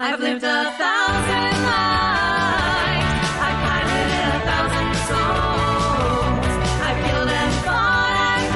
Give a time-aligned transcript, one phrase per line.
[0.00, 3.18] I've lived a thousand lives.
[3.42, 6.54] I've piloted a thousand souls.
[6.86, 8.46] I've killed and fought and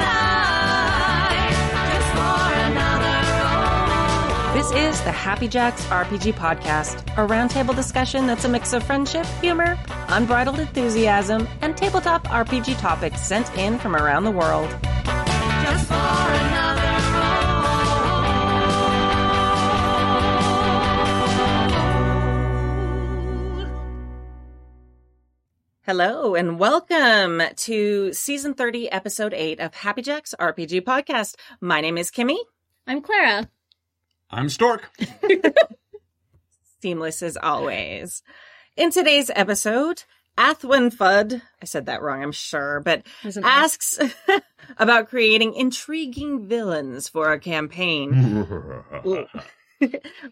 [1.35, 1.55] died
[1.91, 4.53] just for another role.
[4.55, 9.25] This is the Happy Jacks RPG Podcast, a roundtable discussion that's a mix of friendship,
[9.41, 14.69] humor, unbridled enthusiasm, and tabletop RPG topics sent in from around the world.
[15.65, 16.52] Just for
[25.85, 31.35] Hello and welcome to season 30, episode 8 of Happy Jacks RPG Podcast.
[31.59, 32.37] My name is Kimmy.
[32.87, 33.49] I'm Clara.
[34.31, 34.89] I'm Stork.
[36.81, 38.23] Seamless as always.
[38.77, 40.03] In today's episode,
[40.37, 43.99] Athwin Fudd, I said that wrong, I'm sure, but There's an asks
[44.77, 48.45] about creating intriguing villains for a campaign.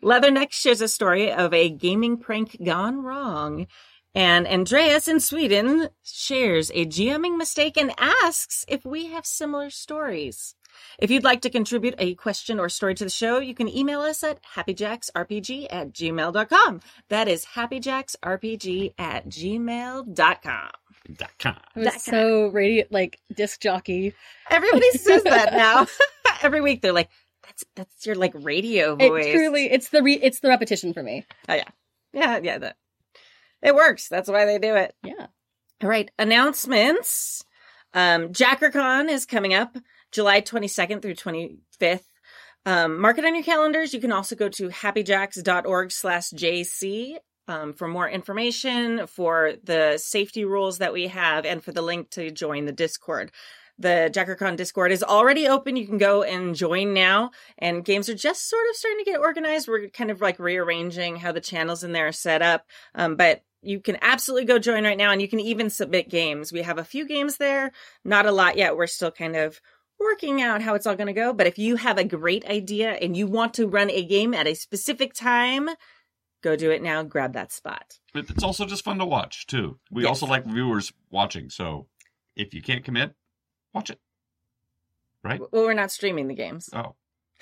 [0.01, 3.67] Leatherneck shares a story of a gaming prank gone wrong.
[4.13, 10.55] And Andreas in Sweden shares a GMing mistake and asks if we have similar stories.
[10.99, 14.01] If you'd like to contribute a question or story to the show, you can email
[14.01, 16.82] us at happyjacksrpg at gmail.com.
[17.09, 20.70] That is happyjacksrpg at gmail.com.
[21.13, 21.57] Dot com.
[21.76, 24.13] It was so radio, like disc jockey.
[24.49, 25.87] Everybody says that now.
[26.41, 27.09] Every week they're like,
[27.43, 29.26] that's, that's your like radio voice.
[29.26, 31.26] It truly, it's the re, it's the repetition for me.
[31.49, 31.67] Oh yeah.
[32.13, 32.77] Yeah, yeah, that
[33.62, 34.07] it works.
[34.09, 34.93] That's why they do it.
[35.04, 35.27] Yeah.
[35.81, 36.09] All right.
[36.17, 37.43] Announcements.
[37.93, 39.77] Um JackerCon is coming up
[40.12, 42.04] July 22nd through 25th.
[42.65, 43.93] Um, mark it on your calendars.
[43.93, 47.17] You can also go to happyjacks.org slash JC
[47.48, 52.12] um, for more information, for the safety rules that we have, and for the link
[52.12, 53.32] to join the Discord.
[53.82, 55.76] The JackerCon Discord is already open.
[55.76, 57.32] You can go and join now.
[57.57, 59.68] And games are just sort of starting to get organized.
[59.68, 62.65] We're kind of like rearranging how the channels in there are set up.
[62.96, 66.51] Um, but you can absolutely go join right now and you can even submit games.
[66.51, 67.72] We have a few games there,
[68.03, 68.75] not a lot yet.
[68.75, 69.61] We're still kind of
[70.00, 71.31] working out how it's all going to go.
[71.31, 74.47] But if you have a great idea and you want to run a game at
[74.47, 75.69] a specific time,
[76.41, 77.03] go do it now.
[77.03, 78.00] Grab that spot.
[78.13, 79.79] But it's also just fun to watch too.
[79.91, 80.09] We Yes.
[80.09, 81.50] also like viewers watching.
[81.51, 81.88] So
[82.35, 83.13] if you can't commit,
[83.73, 83.99] watch it.
[85.23, 85.39] Right?
[85.39, 86.69] Well, we're not streaming the games.
[86.73, 86.95] Oh,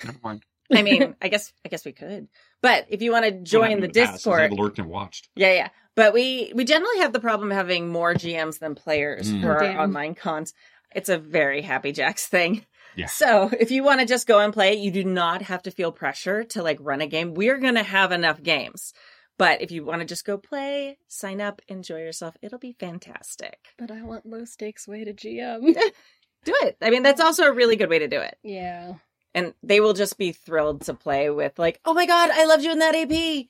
[0.04, 0.44] never mind.
[0.72, 2.28] I mean, I guess I guess we could.
[2.62, 5.28] But if you want to join the What past Discord, I've lurked and watched.
[5.34, 5.68] Yeah, yeah.
[5.96, 9.42] But we we generally have the problem of having more GMs than players Mm.
[9.42, 9.80] for our Damn.
[9.80, 10.52] online cons.
[10.94, 12.64] It's a very happy jacks thing.
[12.96, 13.06] Yeah.
[13.06, 15.90] So if you want to just go and play, you do not have to feel
[15.92, 17.34] pressure to like run a game.
[17.34, 18.92] We're gonna have enough games.
[19.38, 23.58] But if you want to just go play, sign up, enjoy yourself, it'll be fantastic.
[23.78, 25.74] But I want low stakes way to GM.
[26.44, 26.76] Do it.
[26.80, 28.36] I mean, that's also a really good way to do it.
[28.42, 28.94] yeah.
[29.32, 32.64] And they will just be thrilled to play with like, oh my god, I loved
[32.64, 33.46] you in that AP.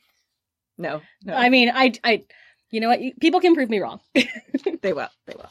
[0.76, 1.34] No, no.
[1.34, 2.22] I mean, I, I,
[2.70, 3.00] you know what?
[3.20, 4.00] People can prove me wrong.
[4.82, 5.08] They will.
[5.26, 5.48] They will.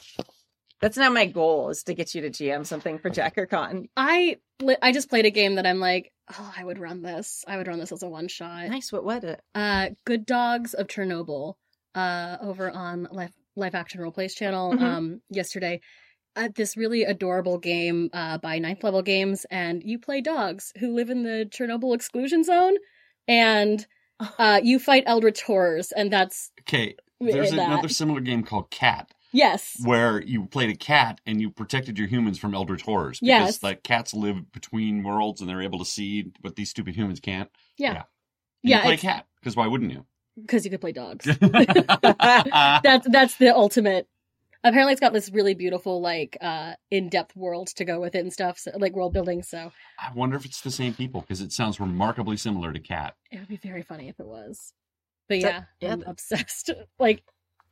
[0.80, 3.88] That's not my goal is to get you to GM something for JackerCon.
[3.96, 7.02] I, li- I I just played a game that I'm like, oh, I would run
[7.02, 7.44] this.
[7.46, 8.68] I would run this as a one shot.
[8.68, 8.90] Nice.
[8.92, 9.04] What?
[9.04, 9.40] was it?
[9.54, 11.54] uh good dogs of chernobyl
[11.94, 14.80] uh over on live live action role plays channel Mhm.
[14.82, 15.80] um yesterday
[16.36, 20.94] uh, this really adorable game uh by ninth level games and you play dogs who
[20.94, 22.74] live in the chernobyl exclusion zone
[23.28, 23.86] and
[24.38, 26.94] uh you fight eldritch horrors and that's Okay.
[27.20, 27.66] There's that.
[27.66, 32.08] another similar game called Cat, yes where you played a cat and you protected your
[32.08, 33.20] humans from eldritch horrors.
[33.20, 33.62] Because Yes.
[33.62, 37.50] like cats live between worlds and they're able to see what these stupid humans can't.
[37.76, 38.02] yeah Yeah.
[38.62, 40.06] yeah, you play it's- cat, because why wouldn't you?
[40.40, 44.06] because you could play dogs that's that's the ultimate
[44.64, 48.32] apparently it's got this really beautiful like uh in-depth world to go with it and
[48.32, 51.52] stuff so, like world building so I wonder if it's the same people because it
[51.52, 53.14] sounds remarkably similar to Cat.
[53.30, 54.72] It would be very funny if it was.
[55.28, 56.70] But So- yeah, yeah, I'm th- obsessed.
[56.98, 57.22] Like,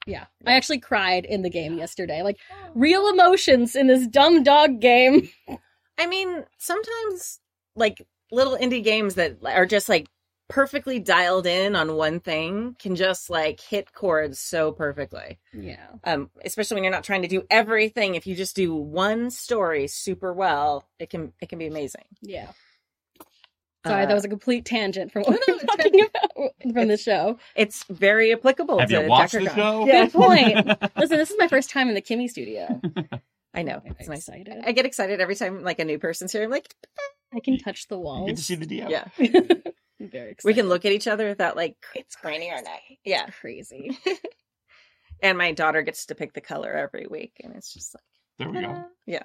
[0.07, 0.27] yeah.
[0.47, 2.23] I actually cried in the game yesterday.
[2.23, 2.39] Like,
[2.75, 5.29] real emotions in this dumb dog game.
[5.99, 7.41] I mean, sometimes
[7.75, 10.07] like little indie games that are just like
[10.49, 15.39] perfectly dialed in on one thing can just like hit chords so perfectly.
[15.53, 15.87] Yeah.
[16.05, 18.15] Um, especially when you're not trying to do everything.
[18.15, 22.05] If you just do one story super well, it can it can be amazing.
[22.23, 22.49] Yeah.
[23.87, 26.97] Sorry, Uh, that was a complete tangent from what No, we talking about from the
[26.97, 27.39] show.
[27.55, 28.79] It's very applicable.
[28.81, 29.87] Have to you watched the show?
[29.87, 30.67] Yeah, Good point.
[30.97, 32.81] Listen, this is my first time in the Kimmy studio.
[33.55, 33.81] I know.
[33.85, 34.19] I'm It's nice.
[34.29, 34.63] excited.
[34.65, 36.43] I get excited every time like a new person's here.
[36.43, 36.75] I'm like,
[37.33, 38.27] I can touch the You walls.
[38.29, 38.91] get to see the DM.
[38.91, 39.09] yeah.
[40.09, 40.49] I'm very excited.
[40.57, 42.81] We can look at each other without like it's grainy or not.
[43.05, 43.27] Yeah.
[43.41, 43.97] crazy.
[45.21, 48.05] And my daughter gets to pick the color every week, and it's just like,
[48.39, 48.85] There we go.
[49.05, 49.25] yeah.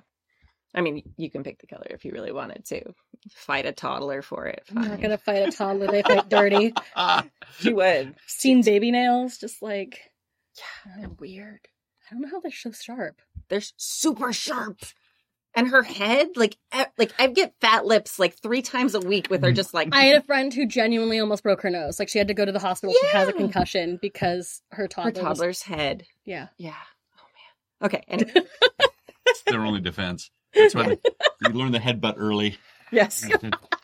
[0.73, 2.81] I mean, you can pick the color if you really wanted to.
[3.29, 4.63] Fight a toddler for it.
[4.71, 5.01] I'm not fine.
[5.01, 5.85] gonna fight a toddler.
[5.91, 6.73] They fight dirty.
[6.95, 7.23] Ah,
[7.59, 8.15] She would.
[8.25, 9.99] Seen baby nails, just like
[10.57, 11.59] Yeah, they're weird.
[12.09, 13.21] I don't know how they're so sharp.
[13.49, 14.79] They're super sharp.
[15.55, 16.57] And her head, like,
[16.97, 19.55] like I get fat lips like three times a week with her, mm-hmm.
[19.55, 21.99] just like I had a friend who genuinely almost broke her nose.
[21.99, 22.95] Like she had to go to the hospital.
[22.99, 25.11] She has a concussion because her her toddler.
[25.11, 26.05] was- toddler's head.
[26.25, 26.47] Yeah.
[26.57, 26.73] Yeah.
[27.19, 27.25] Oh
[27.81, 27.87] man.
[27.87, 28.03] Okay.
[28.07, 28.47] And
[29.25, 30.31] It's their only defense.
[30.53, 30.99] That's why they,
[31.41, 32.57] you learn the headbutt early.
[32.91, 33.27] yes.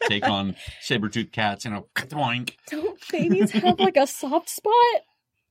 [0.07, 2.53] take on saber-toothed cats, you know, doink.
[2.69, 4.73] Don't babies have like a soft spot?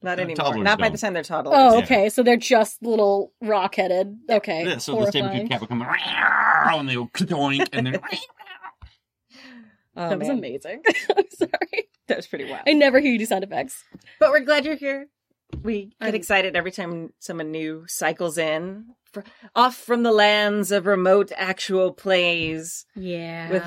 [0.03, 0.37] Not anymore.
[0.37, 0.93] toddlers Not by don't.
[0.93, 1.55] the time they're toddlers.
[1.57, 1.85] Oh, Yeah.
[1.85, 2.09] okay.
[2.09, 4.17] So they're just little rock headed.
[4.31, 4.65] Okay.
[4.65, 5.49] Yeah, so the saber-toothed horrifying.
[5.49, 8.01] cat will come and they go doink, and then
[9.97, 10.39] Oh, that was man.
[10.39, 10.83] amazing.
[11.17, 11.89] I'm sorry.
[12.07, 12.63] That was pretty wild.
[12.69, 13.83] I never hear you do sound effects.
[14.21, 15.09] But we're glad you're here.
[15.63, 19.21] We get I'm- excited every time someone new cycles in, fr-
[19.55, 22.87] off from the lands of remote actual plays.
[22.95, 23.51] Yeah.
[23.51, 23.63] With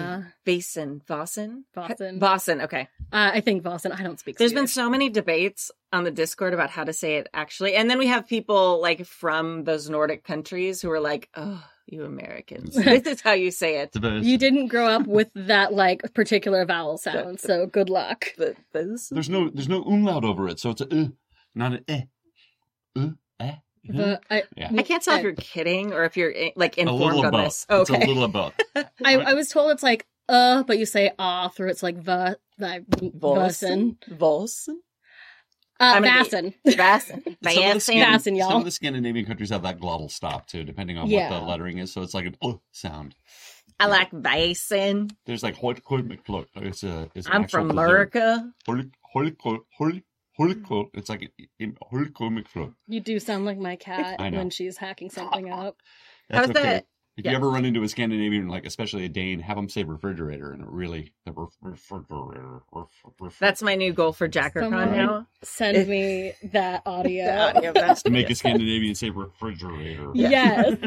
[0.45, 2.19] Vason, Vossen, Vossen.
[2.19, 2.63] Vossen.
[2.63, 2.87] Okay.
[3.11, 3.91] Uh, I think Boston.
[3.91, 4.37] I don't speak.
[4.37, 7.89] There's been so many debates on the Discord about how to say it actually, and
[7.89, 12.75] then we have people like from those Nordic countries who are like, "Oh, you Americans,
[12.75, 13.91] this is how you say it."
[14.23, 18.27] You didn't grow up with that like particular vowel sound, so good luck.
[18.37, 21.07] The, There's no there's no umlaut over it, so it's a uh,
[21.53, 22.01] not an eh.
[22.95, 23.09] uh.
[23.83, 24.69] The, I, Yeah.
[24.77, 27.45] I can't tell if you're kidding or if you're eh, like informed on about.
[27.45, 27.65] this.
[27.69, 28.03] It's Okay.
[28.03, 28.53] a little about.
[29.03, 32.37] I, I was told it's like uh, but you say ah through it's like va,
[32.59, 33.97] like Vossen.
[34.09, 34.75] Vossen.
[35.79, 36.53] Uh, I'm Vassen.
[36.65, 37.23] Vassen.
[37.43, 38.37] Some Vassen.
[38.37, 38.49] Y'all.
[38.51, 41.29] some of the Scandinavian countries have that glottal stop too, depending on Yeah.
[41.31, 41.91] what the lettering is.
[41.91, 43.15] So it's like an uh sound.
[43.79, 45.09] I like Vassen.
[45.25, 46.45] There's like Holt McFlug.
[46.57, 47.09] It's a.
[47.15, 47.83] It's an I'm actual from dessert.
[47.83, 48.51] America.
[48.67, 48.91] Holy,
[50.93, 52.73] It's like in holy McFlug.
[52.87, 55.77] You do sound like my cat when she's hacking something up.
[56.29, 56.63] That's How's okay.
[56.63, 56.85] that?
[57.17, 57.31] If Yeah.
[57.31, 60.61] you ever run into a Scandinavian, like especially a Dane, have them say refrigerator, and
[60.63, 62.61] it really the ref- refrigerator.
[62.71, 62.87] Ref-
[63.19, 65.27] ref- That's my new goal for JackerCon Someone- now.
[65.43, 67.25] Send me that audio.
[67.25, 70.11] The audio of to make a Scandinavian say refrigerator.
[70.13, 70.29] Yeah.
[70.29, 70.77] Yes.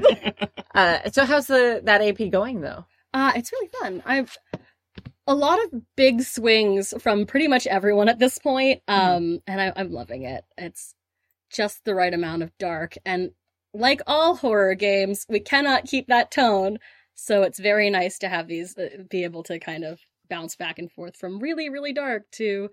[0.74, 2.84] Uh, so how's the that AP going though?
[3.12, 4.02] Uh, it's really fun.
[4.04, 4.36] I've
[5.26, 9.72] a lot of big swings from pretty much everyone at this point, um, and I,
[9.76, 10.44] I'm loving it.
[10.58, 10.94] It's
[11.50, 13.30] just the right amount of dark, and
[13.72, 16.78] like all horror games, we cannot keep that tone.
[17.14, 20.78] So it's very nice to have these uh, be able to kind of bounce back
[20.78, 22.70] and forth from really, really dark to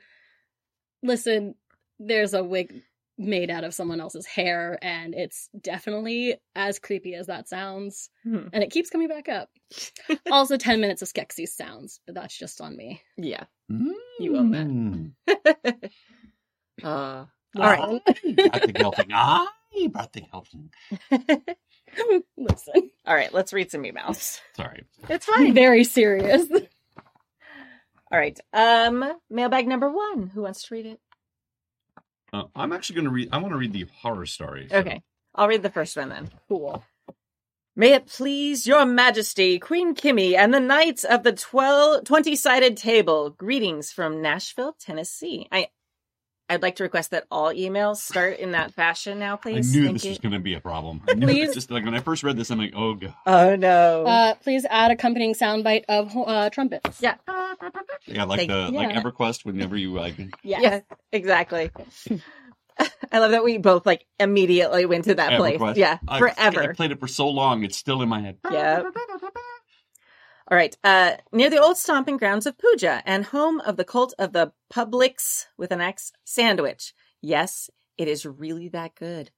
[1.03, 1.55] listen.
[1.99, 2.81] There's a wig
[3.21, 8.47] made out of someone else's hair, and it's definitely as creepy as that sounds Hmm.
[8.53, 9.49] and it keeps coming back up.
[10.31, 13.01] also, 10 minutes of Skeksis sounds, but that's just on me.
[13.17, 13.45] Yeah.
[13.71, 13.93] Mm.
[14.19, 15.91] You own that.
[16.83, 17.79] uh, all right.
[17.79, 19.11] Brought the Gelfling.
[19.13, 21.55] I brought the Gelfling.
[22.37, 23.33] Listen, All right.
[23.33, 24.39] Let's read some emails.
[24.55, 24.83] Sorry.
[25.09, 25.53] It's fine.
[25.53, 26.47] very serious.
[28.11, 28.39] All right.
[28.53, 30.27] Um, mailbag number one.
[30.33, 30.99] Who wants to read it?
[32.33, 33.29] Uh, I'm actually going to read.
[33.31, 34.67] I want to read the horror story.
[34.69, 35.01] so- Okay.
[35.35, 36.29] I'll read the first one then.
[36.49, 36.83] Cool.
[37.75, 43.29] May it please your majesty, Queen Kimmy, and the knights of the 12, 20-sided table.
[43.29, 45.47] Greetings from Nashville, Tennessee.
[45.51, 45.67] I,
[46.51, 49.73] I'd like to request that all emails start in that fashion now, please.
[49.73, 50.09] I knew Thank this you.
[50.11, 51.01] was going to be a problem.
[51.07, 51.53] I knew Please.
[51.53, 53.13] Just like when I first read this, I'm like, oh god.
[53.25, 54.03] Oh, no.
[54.05, 57.01] Uh, please add accompanying soundbite of uh, trumpets.
[57.01, 57.15] yeah.
[58.05, 59.01] Yeah, like Thank- the like yeah.
[59.01, 59.45] EverQuest.
[59.45, 60.61] Whenever you like, Yes.
[60.61, 60.79] Yeah,
[61.13, 61.71] exactly.
[63.11, 65.59] I love that we both like immediately went to that place.
[65.77, 66.73] Yeah, I, I forever.
[66.73, 68.37] played it for so long, it's still in my head.
[68.49, 68.83] Yeah.
[70.51, 70.75] All right.
[70.83, 74.51] Uh, near the old stomping grounds of Puja and home of the cult of the
[74.71, 76.93] Publix with an X sandwich.
[77.21, 79.31] Yes, it is really that good.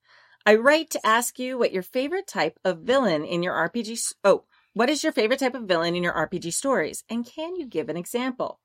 [0.43, 4.12] I write to ask you what your favorite type of villain in your RPG.
[4.24, 7.03] Oh, what is your favorite type of villain in your RPG stories?
[7.08, 8.60] And can you give an example?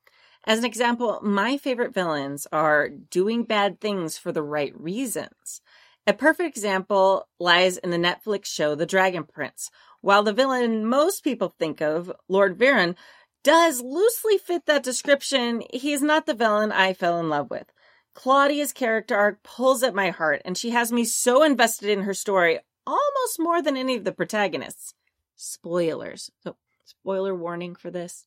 [0.46, 5.60] As an example, my favorite villains are doing bad things for the right reasons.
[6.06, 9.70] A perfect example lies in the Netflix show The Dragon Prince.
[10.00, 12.96] While the villain most people think of, Lord Viren,
[13.42, 17.72] does loosely fit that description, he's not the villain I fell in love with.
[18.14, 22.14] Claudia's character arc pulls at my heart, and she has me so invested in her
[22.14, 24.94] story, almost more than any of the protagonists.
[25.36, 26.30] Spoilers.
[26.42, 28.26] So, spoiler warning for this.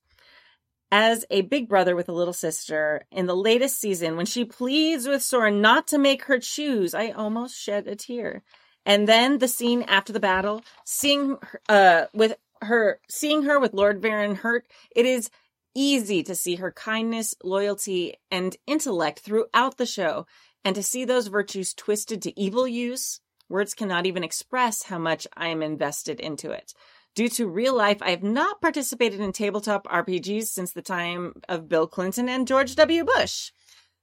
[0.93, 5.07] As a big brother with a little sister, in the latest season, when she pleads
[5.07, 8.43] with Soren not to make her choose, I almost shed a tear.
[8.85, 11.38] And then the scene after the battle, seeing
[11.69, 15.29] uh with her seeing her with Lord Viren hurt, it is
[15.73, 20.25] easy to see her kindness, loyalty, and intellect throughout the show,
[20.65, 23.21] and to see those virtues twisted to evil use.
[23.50, 26.73] Words cannot even express how much I am invested into it.
[27.15, 31.67] Due to real life, I have not participated in tabletop RPGs since the time of
[31.67, 33.03] Bill Clinton and George W.
[33.03, 33.51] Bush.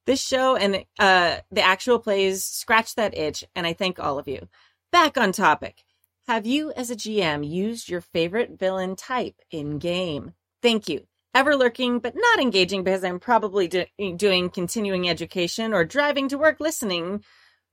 [0.04, 4.28] This show and uh, the actual plays scratch that itch, and I thank all of
[4.28, 4.48] you.
[4.90, 5.84] Back on topic.
[6.28, 10.32] Have you, as a GM, used your favorite villain type in game?
[10.62, 11.06] Thank you.
[11.34, 16.38] Ever lurking but not engaging because I'm probably do- doing continuing education or driving to
[16.38, 17.22] work listening.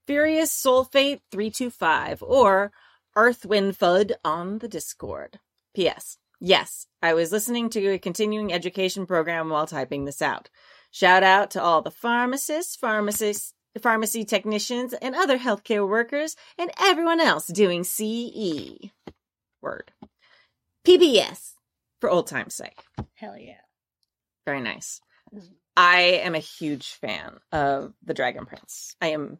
[0.06, 2.70] Furious Soulfate 325 or
[3.16, 5.40] Earth Wind Fud on the Discord.
[5.74, 6.18] P.S.
[6.38, 10.50] Yes, I was listening to a continuing education program while typing this out.
[10.90, 17.20] Shout out to all the pharmacists, pharmacists, pharmacy technicians, and other healthcare workers, and everyone
[17.20, 18.90] else doing CE.
[19.60, 19.92] Word.
[20.86, 21.54] PBS,
[22.00, 22.84] for old time's sake.
[23.14, 23.60] Hell yeah.
[24.44, 25.00] Very nice.
[25.34, 25.46] Mm-hmm.
[25.76, 28.96] I am a huge fan of The Dragon Prince.
[29.00, 29.38] I am,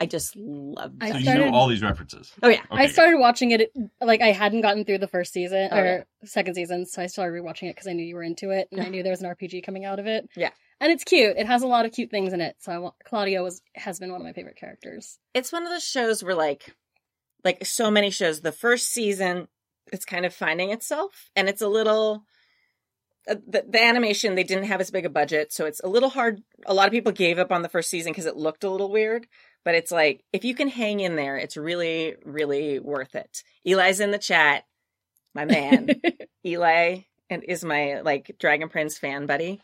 [0.00, 2.32] I just love I So you started- know all these references.
[2.42, 2.62] Oh, yeah.
[2.70, 3.70] I Okay, started watching it
[4.00, 6.02] like I hadn't gotten through the first season Oh, or yeah.
[6.24, 8.80] second season, so I started rewatching it because I knew you were into it and
[8.80, 10.28] I knew there was an RPG coming out of it.
[10.36, 10.50] Yeah.
[10.80, 11.36] and it's cute.
[11.36, 12.56] It has a lot of cute things in it.
[12.58, 15.18] So I want Claudia was has been one of my favorite characters.
[15.32, 16.74] it's one of those shows where like
[17.44, 19.46] like so many shows the first season
[19.92, 22.24] it's kind of finding itself and it's a little
[23.28, 26.08] uh, the, the animation they didn't have as big a budget so it's a little
[26.08, 28.70] hard a lot of people gave up on the first season because it looked a
[28.70, 29.26] little weird
[29.64, 34.00] but it's like if you can hang in there it's really really worth it eli's
[34.00, 34.64] in the chat
[35.34, 35.88] my man
[36.46, 39.60] Eli and is my like Dragon Prince fan buddy.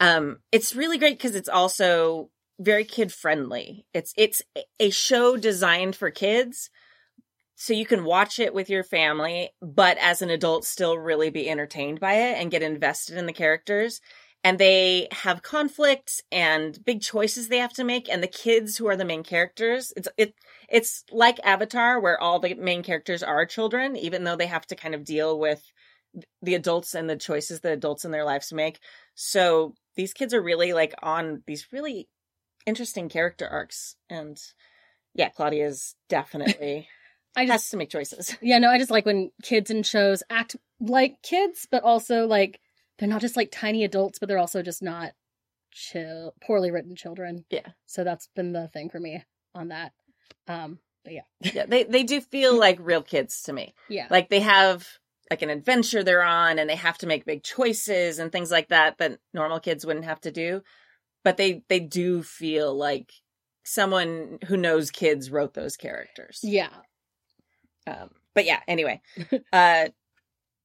[0.00, 3.86] Um, it's really great because it's also very kid friendly.
[3.92, 4.42] It's it's
[4.80, 6.70] a show designed for kids,
[7.56, 11.50] so you can watch it with your family, but as an adult, still really be
[11.50, 14.00] entertained by it and get invested in the characters.
[14.48, 18.08] And they have conflicts and big choices they have to make.
[18.08, 20.34] And the kids who are the main characters, it's it
[20.70, 24.74] it's like Avatar, where all the main characters are children, even though they have to
[24.74, 25.62] kind of deal with
[26.40, 28.78] the adults and the choices the adults in their lives make.
[29.14, 32.08] So these kids are really like on these really
[32.64, 33.96] interesting character arcs.
[34.08, 34.40] And
[35.12, 36.88] yeah, Claudia is definitely
[37.36, 38.34] I just has to make choices.
[38.40, 42.60] yeah no, I just like when kids in shows act like kids, but also like
[42.98, 45.12] they're not just like tiny adults, but they're also just not
[45.70, 47.44] chill, poorly written children.
[47.50, 47.68] Yeah.
[47.86, 49.24] So that's been the thing for me
[49.54, 49.92] on that.
[50.46, 51.22] Um, but yeah,
[51.54, 53.74] yeah, they they do feel like real kids to me.
[53.88, 54.86] yeah, Like they have
[55.30, 58.68] like an adventure they're on and they have to make big choices and things like
[58.68, 60.62] that that normal kids wouldn't have to do.
[61.24, 63.12] But they they do feel like
[63.64, 66.40] someone who knows kids wrote those characters.
[66.42, 66.70] yeah.
[67.86, 69.00] Um, but yeah, anyway,
[69.52, 69.88] uh,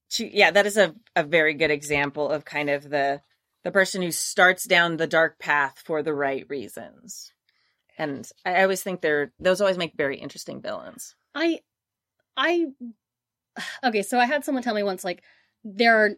[0.08, 3.20] she, yeah, that is a, a very good example of kind of the,
[3.62, 7.32] the person who starts down the dark path for the right reasons.
[7.96, 11.14] And I always think they're, those always make very interesting villains.
[11.34, 11.60] I,
[12.36, 12.66] I,
[13.84, 15.22] okay, so I had someone tell me once, like,
[15.62, 16.10] there are,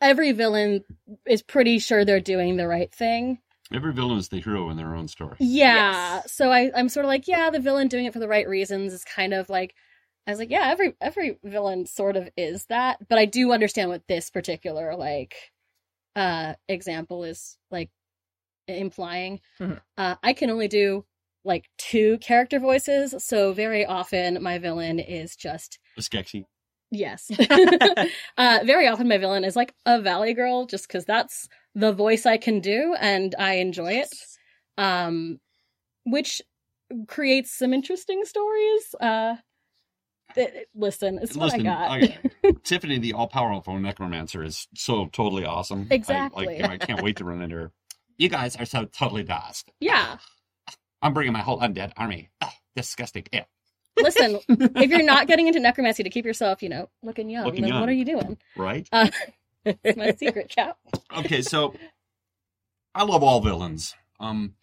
[0.00, 0.84] every villain
[1.26, 3.38] is pretty sure they're doing the right thing.
[3.72, 5.36] Every villain is the hero in their own story.
[5.40, 6.16] Yeah.
[6.16, 6.32] Yes.
[6.32, 8.92] So I, I'm sort of like, yeah, the villain doing it for the right reasons
[8.92, 9.74] is kind of like,
[10.26, 13.90] I was like, yeah, every, every villain sort of is that, but I do understand
[13.90, 15.34] what this particular, like,
[16.14, 17.90] uh, example is, like,
[18.68, 19.40] implying.
[19.60, 19.80] Mhm.
[19.96, 21.04] Uh, I can only do,
[21.44, 26.44] like, two character voices, so very often my villain is just Skeksis.
[26.92, 27.30] Yes.
[28.38, 32.26] uh, very often my villain is like a Valley Girl, just because that's the voice
[32.26, 34.14] I can do and I enjoy it.
[34.78, 35.40] Um,
[36.04, 36.42] which
[37.08, 38.94] creates some interesting stories.
[39.00, 39.36] Uh,
[40.74, 41.90] listen, it's what I got.
[41.90, 42.18] I-
[42.64, 45.86] Tiffany, the all-powerful necromancer, is so totally awesome.
[45.90, 46.46] I- Exactly.
[46.60, 47.72] like, I can't wait to run into her.
[48.18, 49.70] You guys are so totally dust.
[49.80, 50.18] yeah.
[51.04, 52.30] I'm bringing my whole undead army.
[52.40, 53.24] Ugh, disgusting.
[53.32, 53.44] Yeah.
[53.98, 57.62] Listen, if you're not getting into necromancy to keep yourself, you know, looking young, Looking
[57.62, 57.80] then young.
[57.80, 58.38] what are you doing?
[58.56, 58.88] Right?
[58.92, 59.08] Uh,
[59.64, 60.78] it's my secret, chap.
[61.18, 61.74] okay, so
[62.94, 63.94] I love all villains.
[64.20, 64.54] Um,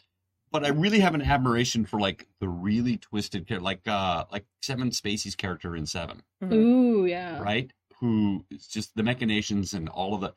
[0.51, 4.46] but I really have an admiration for like the really twisted character, like uh, like
[4.65, 6.53] Kevin Spacey's character in Seven, Mhm.
[6.53, 7.41] Ooh, yeah.
[7.41, 7.72] right?
[8.00, 10.34] Who is just the machinations and all of the,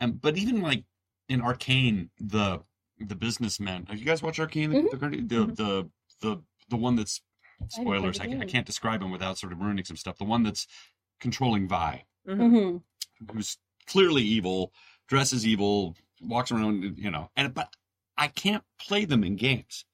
[0.00, 0.84] and but even like
[1.28, 2.62] in Arcane, the
[2.98, 3.86] the businessman.
[3.86, 4.70] Have you guys watched Arcane?
[4.70, 7.20] The, the, the, the the the one that's
[7.60, 8.18] I haven't played spoilers.
[8.18, 10.18] the I, I can't describe him without sort of ruining some stuff.
[10.18, 10.66] The one that's
[11.20, 12.04] controlling Vi.
[12.28, 12.36] Mhm.
[12.50, 12.76] hmm
[13.32, 13.56] who's
[13.86, 14.72] clearly evil,
[15.08, 17.72] dresses evil, walks around, you know, and but
[18.18, 19.84] I can't play them in games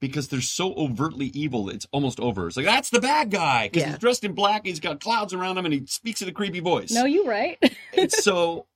[0.00, 1.68] because they're so overtly evil.
[1.68, 2.48] It's almost over.
[2.48, 3.88] It's like that's the bad guy because Yeah.
[3.90, 4.66] he's dressed in black.
[4.66, 6.90] He's got clouds around him and he speaks in a creepy voice.
[6.90, 7.58] No, you're right.
[8.08, 8.66] so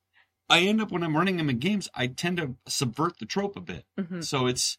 [0.49, 3.57] I end up when I'm running them in games, I tend to subvert the trope
[3.57, 3.85] a bit.
[3.99, 4.25] Mhm.
[4.25, 4.79] So it's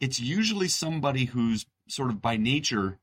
[0.00, 2.98] it's usually somebody who's sort of by nature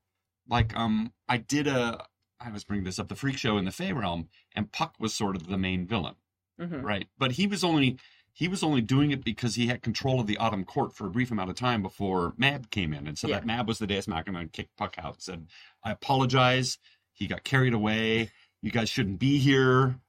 [0.48, 2.06] like um I did a
[2.40, 5.14] I was bringing this up the freak show in the Fey realm and Puck was
[5.14, 6.16] sort of the main villain
[6.62, 6.84] Mhm.
[6.84, 7.08] right?
[7.18, 7.98] But he was only
[8.34, 11.12] he was only doing it because he had control of the Autumn Court for a
[11.12, 13.08] brief amount of time before Mab came in.
[13.08, 13.36] And so Yeah.
[13.36, 15.14] that Mab was the Deus Machina and kicked Puck out.
[15.16, 15.48] And said,
[15.84, 16.78] I apologize.
[17.14, 18.32] He got carried away.
[18.62, 20.00] You guys shouldn't be here.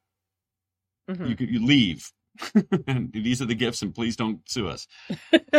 [1.10, 1.28] Mhm.
[1.28, 2.10] You could you leave.
[2.88, 4.88] and these are the gifts, and please don't sue us.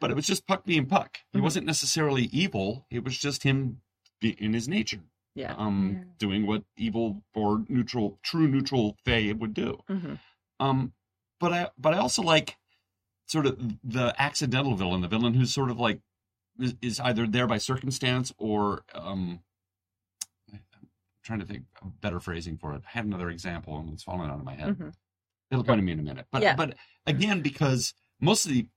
[0.00, 1.18] But it was just Puck being Puck.
[1.32, 1.42] He Mhm.
[1.42, 2.86] wasn't necessarily evil.
[2.90, 3.82] It was just him
[4.20, 5.02] be- in his nature,
[5.34, 5.54] yeah.
[5.56, 6.04] um, Yeah.
[6.18, 9.82] doing what evil or neutral, true neutral Fae would do.
[9.88, 10.14] hmm
[10.60, 10.92] Um,
[11.40, 12.56] but I, but I also like
[13.26, 16.00] sort of the accidental villain, the villain who's sort of like
[16.58, 19.40] is, is either there by circumstance or um.
[20.52, 20.60] I'm
[21.22, 22.82] trying to think of better phrasing for it.
[22.86, 24.74] I had another example and it's falling out of my head.
[24.76, 24.88] hmm
[25.50, 26.26] It'll come to me in a minute.
[26.30, 26.54] But Yeah.
[26.56, 26.74] but
[27.06, 28.68] again, because mostly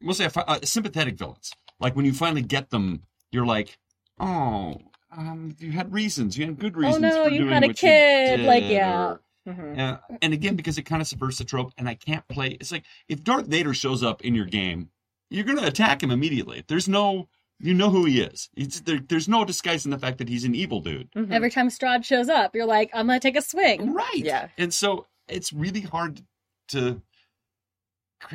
[0.00, 1.52] mostly I fi- uh, sympathetic villains.
[1.78, 3.78] Like when you finally get them, you're like,
[4.18, 4.80] oh,
[5.16, 6.36] um, you had reasons.
[6.38, 7.04] You had good reasons.
[7.04, 9.02] Oh, no, you had a kid, like, yeah.
[9.08, 12.26] or- hmm uh, and again, because it kind of subverts the trope, and I can't
[12.28, 12.50] play.
[12.60, 14.90] It's like if Darth Vader shows up in your game,
[15.30, 16.64] you're going to attack him immediately.
[16.66, 17.28] There's no,
[17.58, 18.50] you know who he is.
[18.56, 21.08] It's, there, there's no disguising the fact that he's an evil dude.
[21.14, 23.92] hmm Every time Strahd shows up, you're like, I'm gonna take a swing.
[23.94, 24.10] Right.
[24.14, 24.48] Yeah.
[24.58, 26.22] And so it's really hard
[26.68, 27.00] to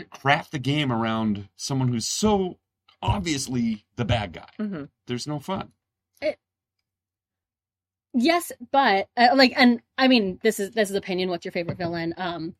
[0.09, 2.57] craft the game around someone who's so
[3.01, 4.50] obviously the bad guy.
[4.57, 5.71] hmm There's no fun.
[8.17, 11.29] Yes, but uh, like, and I mean, this is this is opinion.
[11.29, 12.13] What's your favorite villain?
[12.17, 12.55] Um,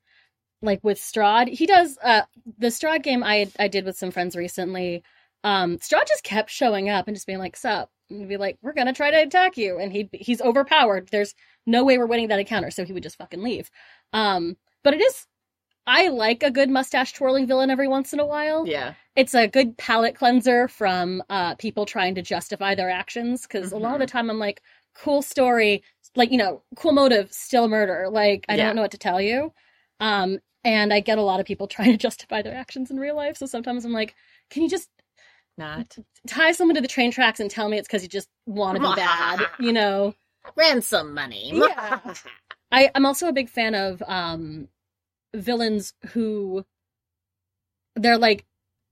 [0.62, 1.98] like with Strahd, he does.
[2.04, 2.24] Uh,
[2.58, 5.04] the Strahd game I I did with some friends recently.
[5.44, 8.74] Um, Strahd just kept showing up and just being like, "Sup," and be like, "We're
[8.74, 11.08] gonna try to attack you," and he he's overpowered.
[11.10, 11.34] There's
[11.66, 13.72] no way we're winning that encounter, so he would just fucking leave.
[14.12, 15.26] Um, but it is.
[15.88, 18.96] I like a good mustache twirling villain every once in a while Yeah.
[19.16, 23.78] it's a good palate cleanser from uh, people trying to justify their actions because a
[23.78, 24.64] lot of the time I'm like,
[24.96, 25.84] cool story,
[26.16, 28.08] like you know, cool motive, still murder.
[28.10, 28.68] Like I Yeah.
[28.68, 29.54] don't know what to tell you.
[30.00, 33.16] Um, and I get a lot of people trying to justify their actions in real
[33.16, 33.38] life.
[33.38, 34.16] So sometimes I'm like,
[34.50, 34.90] can you just
[35.58, 35.98] Not
[36.28, 38.88] tie someone to the train tracks and tell me it's because you just want to
[38.88, 39.46] be bad?
[39.60, 40.16] You know.
[40.56, 41.52] ransom money.
[41.54, 42.00] Yeah.
[42.72, 44.68] I, I'm also a big fan of um,
[45.34, 46.66] villains who
[47.96, 48.46] they're like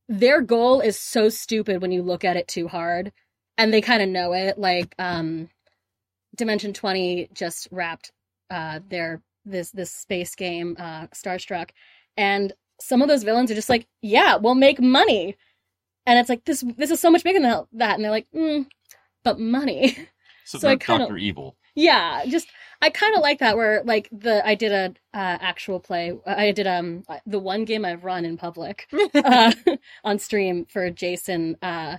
[0.10, 3.12] their goal is so stupid when you look at it too hard,
[3.58, 4.58] and they kind of know it.
[4.58, 5.50] Like um,
[6.36, 8.12] Dimension Twenty just wrapped
[8.50, 11.70] uh, their this this space game uh, Starstruck,
[12.18, 15.36] and some of those villains are just like, yeah, we'll make money,
[16.06, 18.66] and it's like this this is so much bigger than that, and they're like, mm,
[19.24, 19.98] but money.
[20.46, 21.56] So, So I they're kinda- Doctor Evil.
[21.74, 22.50] Yeah, just
[22.82, 26.12] I kind of like that where like the I did a uh, actual play.
[26.28, 29.54] I did um the one game I've run in public uh,
[30.04, 31.56] on stream for Jason.
[31.62, 31.98] Uh,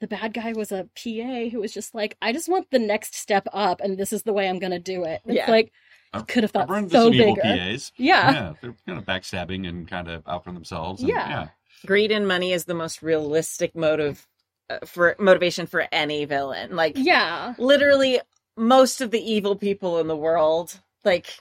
[0.00, 3.14] the bad guy was a PA who was just like, I just want the next
[3.14, 5.20] step up, and this is the way I'm gonna do it.
[5.24, 5.50] It's Yeah.
[5.50, 5.72] like
[6.12, 7.40] I've- could have I've thought run so bigger.
[7.40, 7.92] PAs.
[7.96, 8.32] Yeah.
[8.32, 11.00] Yeah, they're kind of backstabbing and kind of out for themselves.
[11.00, 11.28] and- Yeah.
[11.28, 11.48] yeah.
[11.84, 14.26] Greed and money is the most realistic motive
[14.68, 16.74] uh, for motivation for any villain.
[16.74, 18.20] Like Yeah, literally
[18.56, 21.38] most of the evil people in the world, like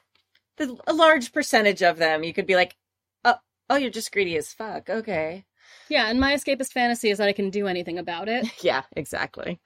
[0.57, 2.75] the, a large percentage of them, you could be like,
[3.23, 3.35] oh,
[3.69, 4.89] oh, you're just greedy as fuck.
[4.89, 5.45] Okay.
[5.89, 6.07] Yeah.
[6.07, 8.45] And my escapist fantasy is that I can do anything about it.
[8.61, 9.59] Yeah, exactly.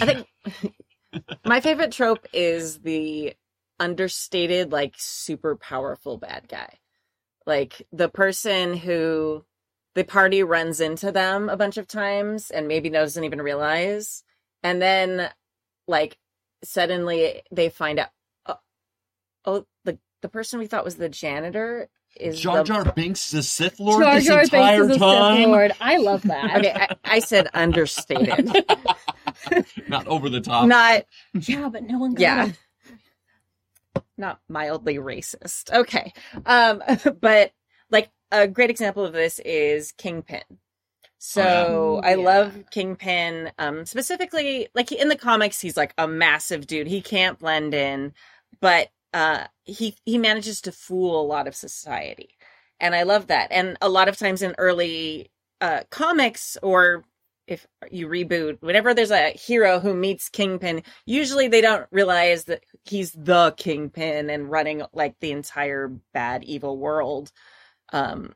[0.00, 0.74] I think
[1.44, 3.34] my favorite trope is the
[3.80, 6.78] understated, like super powerful bad guy.
[7.46, 9.44] Like the person who
[9.94, 14.22] the party runs into them a bunch of times and maybe doesn't even realize.
[14.62, 15.28] And then,
[15.88, 16.18] like,
[16.62, 18.10] suddenly they find out,
[18.46, 18.58] oh,
[19.44, 21.88] oh the, the person we thought was the janitor
[22.20, 24.96] is Jar the- Jar Binks is a Sith Lord Jar this Jar entire Binks is
[24.96, 25.36] a time.
[25.36, 25.72] Sith Lord.
[25.80, 26.44] I love that.
[26.58, 28.54] Okay, I, I said understated,
[29.88, 30.66] Not over the top.
[30.66, 31.04] not
[31.34, 32.14] Yeah, but no one.
[32.14, 32.54] Got yeah him.
[34.16, 36.12] not mildly racist okay
[36.46, 36.82] um
[37.20, 37.52] but
[37.90, 40.42] like a great example of this is kingpin
[41.18, 42.08] so yeah.
[42.10, 42.24] i Yeah.
[42.24, 47.38] love kingpin um specifically like in the comics he's like a massive dude he can't
[47.38, 48.12] blend in
[48.60, 52.30] but uh he he manages to fool a lot of society.
[52.80, 53.48] And i love that.
[53.50, 57.04] And a lot of times in early uh comics or
[57.46, 62.62] if you reboot whenever there's a hero who meets kingpin usually they don't realize that
[62.84, 67.32] he's the kingpin and running like the entire bad evil world
[67.92, 68.32] um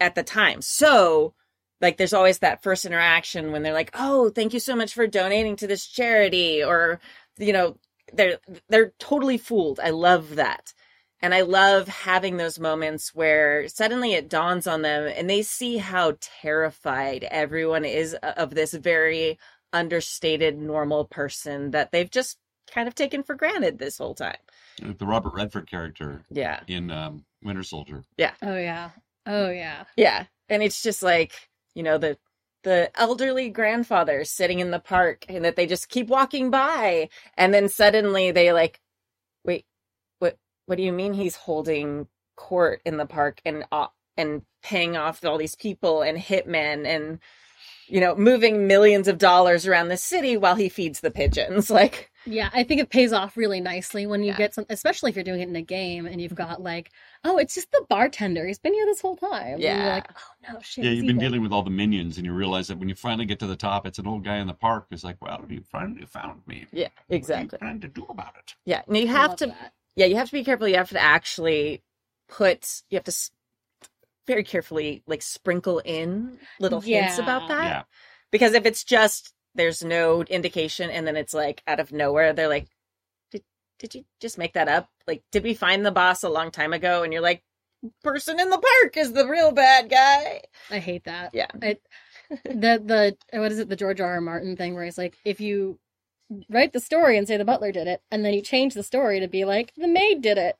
[0.00, 0.62] at the time.
[0.62, 1.34] So
[1.80, 5.06] like there's always that first interaction when they're like oh thank you so much for
[5.06, 7.00] donating to this charity or
[7.38, 7.76] you know
[8.12, 10.72] they're they're totally fooled i love that
[11.20, 15.78] and i love having those moments where suddenly it dawns on them and they see
[15.78, 19.38] how terrified everyone is of this very
[19.72, 22.38] understated normal person that they've just
[22.72, 24.36] kind of taken for granted this whole time
[24.78, 28.02] The Robert Redford character yeah in um, Winter Soldier.
[28.16, 28.32] Yeah.
[28.42, 28.90] Oh yeah.
[29.26, 29.84] Oh yeah.
[29.96, 30.24] Yeah.
[30.48, 32.18] And it's just like, you know, the
[32.64, 37.08] the elderly grandfather sitting in the park and that they just keep walking by.
[37.36, 38.80] And then suddenly they like
[39.44, 39.64] wait
[40.18, 44.96] what what do you mean he's holding court in the park and uh, and paying
[44.96, 47.18] off all these people and hitmen and
[47.86, 51.70] you know moving millions of dollars around the city while he feeds the pigeons?
[51.78, 54.36] Like Yeah, I think it pays off really nicely when you Yeah.
[54.36, 56.90] get some, especially if you're doing it in a game and you've got like,
[57.24, 58.46] oh, it's just the bartender.
[58.46, 59.54] He's been here this whole time.
[59.54, 59.76] And Yeah.
[59.84, 60.84] you're like, oh no, shit.
[60.84, 62.94] Yeah, you've been evil." dealing with all the minions, and you realize that when you
[62.94, 65.44] finally get to the top, it's an old guy in the park who's like, "Well,
[65.48, 66.66] you finally found me.
[66.72, 67.08] yeah exactly.
[67.08, 69.72] What are you exactly trying to do about it?" yeah and you have to that.
[69.96, 71.82] yeah you have to be careful you have to actually
[72.28, 73.12] put you have to
[74.26, 77.82] very carefully like sprinkle in little hints about that Yeah,
[78.30, 82.48] because if it's just there's no indication and then it's like out of nowhere they're
[82.48, 82.66] like
[83.30, 83.42] did,
[83.78, 86.72] did you just make that up like did we find the boss a long time
[86.72, 87.42] ago and you're like
[88.02, 90.40] person in the park is the real bad guy
[90.70, 91.30] I hate that.
[91.32, 91.46] Yeah.
[91.62, 91.78] I,
[92.44, 93.68] the the what is it?
[93.68, 94.14] The George R.
[94.14, 94.20] R.
[94.20, 95.78] Martin thing where he's like, if you
[96.50, 99.20] write the story and say the butler did it, and then you change the story
[99.20, 100.56] to be like the maid did it,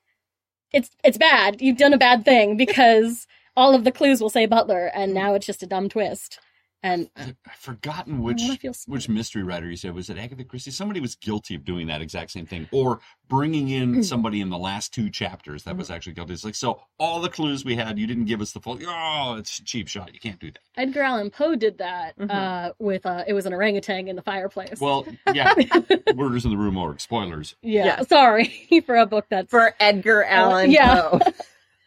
[0.73, 1.61] it's it's bad.
[1.61, 5.15] You've done a bad thing because all of the clues will say butler, and mm.
[5.15, 6.39] now it's just a dumb twist.
[6.83, 8.95] And uh, I've forgotten which wanna feel smart.
[8.95, 10.71] which mystery writer you said was it Agatha Christie?
[10.71, 14.59] Somebody was guilty of doing that exact same thing, or bringing in somebody in the
[14.59, 16.35] last two chapters that was actually guilty.
[16.35, 18.79] It's like, so all the clues we had, you didn't give us the full.
[18.87, 20.14] Oh, it's a cheap shot.
[20.14, 20.61] You can't do that.
[20.77, 22.31] Edgar Allan Poe did that Mhm.
[22.33, 24.79] uh, with uh, it was an orangutan in the fireplace.
[24.81, 25.55] Well, yeah,
[26.14, 27.57] murders in the room or spoilers.
[27.61, 28.03] yeah, yeah.
[28.03, 31.09] sorry for a book that's for edgar allan yeah.
[31.11, 31.21] poe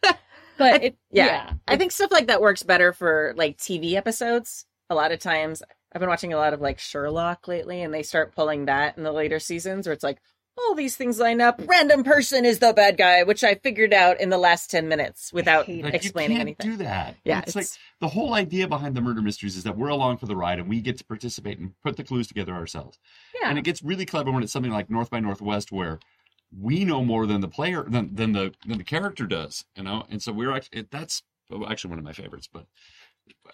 [0.57, 1.25] but it, yeah.
[1.25, 4.65] yeah, I think stuff like that works better for like TV episodes.
[4.91, 8.03] A lot of times, I've been watching a lot of like Sherlock lately, and they
[8.03, 10.19] start pulling that in the later seasons where it's like,
[10.57, 11.61] all these things line up.
[11.65, 15.31] Random person is the bad guy, which I figured out in the last 10 minutes
[15.31, 15.69] without.
[15.69, 16.71] Like, explaining you can't anything.
[16.71, 17.15] do that.
[17.23, 17.67] Yeah, it's, it's, like
[18.01, 20.67] the whole idea behind the murder mysteries is that we're along for the ride and
[20.67, 22.99] we get to participate and put the clues together ourselves.
[23.41, 23.49] yeah.
[23.49, 25.99] And it gets really clever when it's something like North by Northwest where
[26.59, 30.05] we know more than the player than than the than the character does, you know.
[30.09, 31.23] And so we're actually it, that's
[31.67, 32.65] actually one of my favorites, but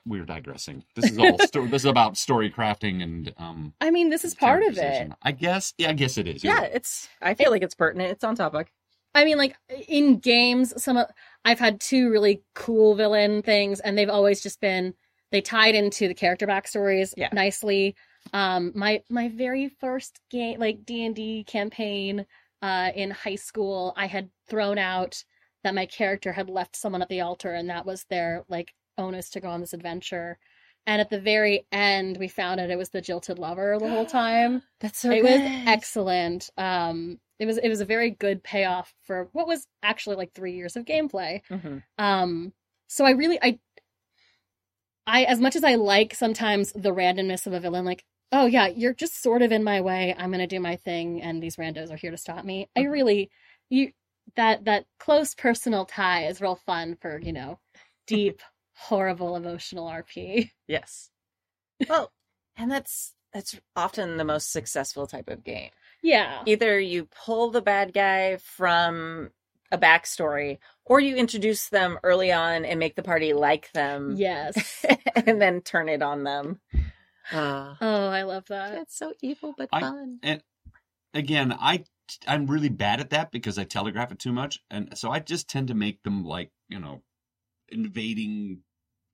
[0.06, 0.84] we're digressing.
[0.96, 4.36] This is all sto- this is about story crafting and um I mean, this is
[4.36, 5.12] part of it.
[5.22, 5.74] I guess.
[5.78, 6.44] Yeah, I guess it is.
[6.44, 6.72] Yeah, right.
[6.74, 8.12] it's, I feel like it's pertinent.
[8.12, 8.72] It's on topic.
[9.16, 9.56] I mean, like
[9.88, 11.08] in games, some of
[11.44, 14.94] I've had two really cool villain things, and they've always just been
[15.32, 17.30] they tied into the character backstories Yeah.
[17.34, 17.96] nicely.
[18.34, 22.26] Um, my my very first game, like D and D campaign,
[22.62, 25.24] uh, in high school, I had thrown out
[25.64, 29.30] that my character had left someone at the altar, and that was their like onus
[29.32, 30.40] to go on this adventure.
[30.86, 34.06] And at the very end, we found out it was the jilted lover the whole
[34.08, 36.50] time That's so it was excellent.
[36.58, 40.54] Um, it was it was a very good payoff for what was actually like three
[40.56, 41.42] years of gameplay.
[41.50, 41.84] Mhm.
[42.00, 42.54] Um,
[42.88, 43.60] so I really I
[45.06, 48.68] I as much as I like sometimes the randomness of a villain, like oh yeah,
[48.68, 50.14] you're just sort of in my way.
[50.18, 52.70] I'm gonna do my thing, and these randos are here to stop me.
[52.76, 52.84] I Mhm.
[52.84, 53.30] really
[53.70, 53.94] you
[54.36, 57.60] that that close personal tie is real fun for you know
[58.08, 58.42] deep
[58.80, 60.52] horrible emotional RP.
[60.68, 61.10] Yes.
[61.88, 62.12] Well,
[62.56, 65.70] and that's, that's often the most successful type of game.
[66.02, 66.42] Yeah.
[66.48, 69.30] either you pull the bad guy from
[69.72, 74.84] a backstory or you introduce them early on and make the party like them Yes.
[75.28, 76.60] and then turn it on them
[77.32, 78.74] uh, Oh, I love that.
[78.74, 80.42] that's so evil but I- fun and
[81.14, 81.84] again, I
[82.28, 85.50] I'm really bad at that because I telegraph it too much, and so I just
[85.50, 87.02] tend to make them like you know,
[87.70, 88.62] invading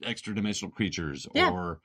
[0.05, 1.49] extra dimensional creatures Yeah.
[1.51, 1.79] or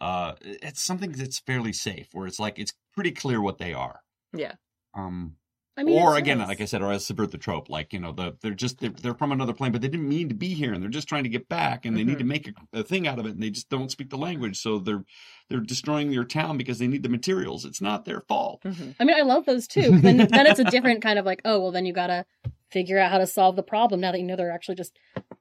[0.00, 4.00] uh, it's something that's fairly safe where it's like it's pretty clear what they are.
[4.32, 4.54] Yeah.
[4.94, 5.36] Um.
[5.76, 6.48] I mean, or again, nice.
[6.48, 8.90] like I said, or I subvert the trope, like you know, the they're just they're,
[8.90, 11.22] they're from another plane, but they didn't mean to be here, and they're just trying
[11.22, 13.42] to get back, and they need to make a, a thing out of it, and
[13.42, 15.04] they just don't speak the language, so they're
[15.48, 17.64] they're destroying your town because they need the materials.
[17.64, 18.62] It's not their fault.
[18.64, 18.94] Mhm.
[19.00, 19.98] I mean, I love those too.
[20.00, 22.26] Then, then it's a different kind of like, oh, well, then you gotta
[22.70, 24.98] figure out how to solve the problem now that you know they're actually just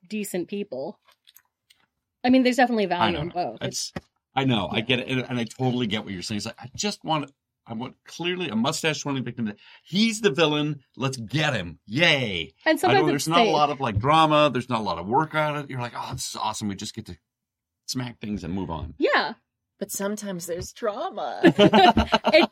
[0.07, 0.99] decent people.
[2.23, 3.57] I mean, there's definitely value in both.
[3.61, 3.93] It's
[4.35, 6.37] I know, I get it, and, and I totally get what you're saying.
[6.37, 7.31] It's like I just want,
[7.65, 9.51] I want clearly a mustache twirling victim.
[9.83, 10.81] He's the villain.
[10.95, 11.79] Let's get him!
[11.85, 12.53] Yay!
[12.65, 14.49] and sometimes there's not a lot of like drama.
[14.51, 15.69] There's not a lot of work on it.
[15.69, 16.67] You're like, oh, this is awesome.
[16.67, 17.17] We just get to
[17.87, 18.93] smack things and move on.
[18.97, 19.33] Yeah,
[19.79, 22.49] but sometimes there's drama it,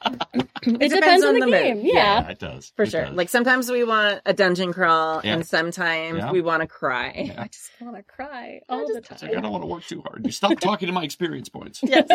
[0.64, 1.52] it, depends depends on, on the, the mood.
[1.52, 1.80] game.
[1.84, 2.28] Yeah.
[2.30, 3.14] it does for It sure does.
[3.16, 5.34] like sometimes we want a dungeon crawl Yeah.
[5.34, 6.32] and sometimes Yeah.
[6.32, 7.42] we want to cry Yeah.
[7.44, 9.18] I just want to cry all the time.
[9.22, 10.26] like I don't want to work too hard.
[10.26, 11.82] You stop talking to my experience points.
[11.84, 12.08] yes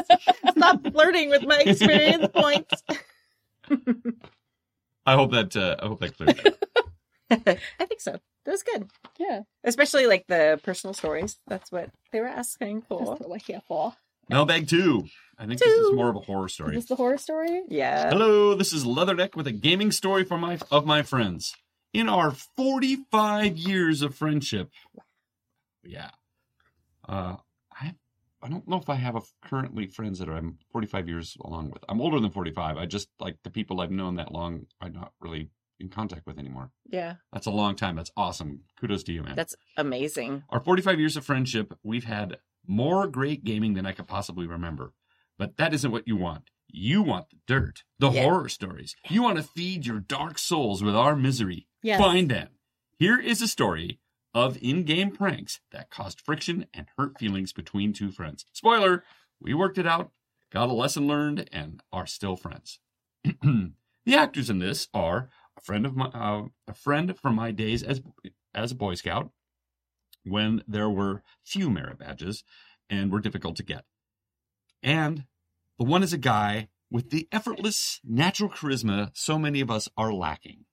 [0.57, 2.83] stop flirting with my experience points
[5.05, 6.57] I hope that uh, I hope that cleared.
[7.31, 7.59] That.
[7.81, 8.13] I think so.
[8.45, 8.89] That was good.
[9.19, 9.41] Yeah.
[9.65, 11.39] Especially like the personal stories.
[11.47, 13.05] That's what they were asking That's for.
[13.17, 13.95] what we're here for.
[14.29, 15.07] Mailbag two.
[15.39, 16.75] I think this is more of a horror Is story.
[16.77, 17.63] this the horror story?
[17.69, 18.11] Yeah.
[18.11, 21.55] Hello, this is Leatherneck with a gaming story for my of my friends.
[21.93, 24.71] In our 45 years of friendship,
[25.85, 26.11] yeah,
[27.09, 27.37] uh,
[27.73, 27.95] I
[28.43, 31.85] I don't know if I have a currently friends that I'm 45 years along with.
[31.89, 32.77] I'm older than 45.
[32.77, 34.67] I just like the people I've known that long.
[34.81, 36.71] I'm not really in contact with anymore.
[36.89, 37.17] Yeah.
[37.33, 37.97] That's a long time.
[37.97, 38.61] That's awesome.
[38.81, 39.35] Kudos to you, man.
[39.37, 40.45] That's amazing.
[40.51, 44.93] Our 45 years of friendship, we've had more great gaming than I could possibly remember.
[45.39, 46.51] But that isn't what you want.
[46.69, 48.23] You want the dirt, the Yeah.
[48.23, 48.95] horror stories.
[49.11, 51.67] You want to feed your dark souls with our misery.
[51.83, 52.01] Yes.
[52.01, 52.49] Fine then.
[52.99, 53.99] Here is a story
[54.35, 58.47] of in game pranks that caused friction and hurt feelings between two friends.
[58.53, 59.05] Spoiler,
[59.41, 60.13] we worked it out,
[60.51, 62.79] got a lesson learned, and are still friends.
[63.43, 67.83] the actors in this are a friend of my uh, a friend from my days
[67.83, 68.01] as
[68.55, 69.31] as a Boy Scout
[70.25, 72.45] when there were few merit badges
[72.89, 73.85] and were difficult to get.
[74.83, 75.25] And
[75.79, 80.13] the one is a guy with the effortless natural charisma so many of us are
[80.13, 80.65] lacking.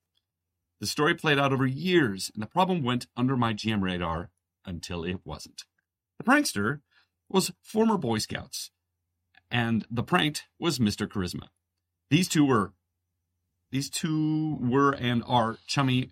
[0.80, 4.30] The story played out over years, and the problem went under my GM radar
[4.66, 5.64] until it wasn't.
[6.18, 6.82] The prankster
[7.30, 8.72] was former Boy Scouts,
[9.52, 11.08] and the pranked was Mr.
[11.08, 11.48] Charisma.
[12.10, 12.74] These two were
[13.72, 16.10] these two were and are chummy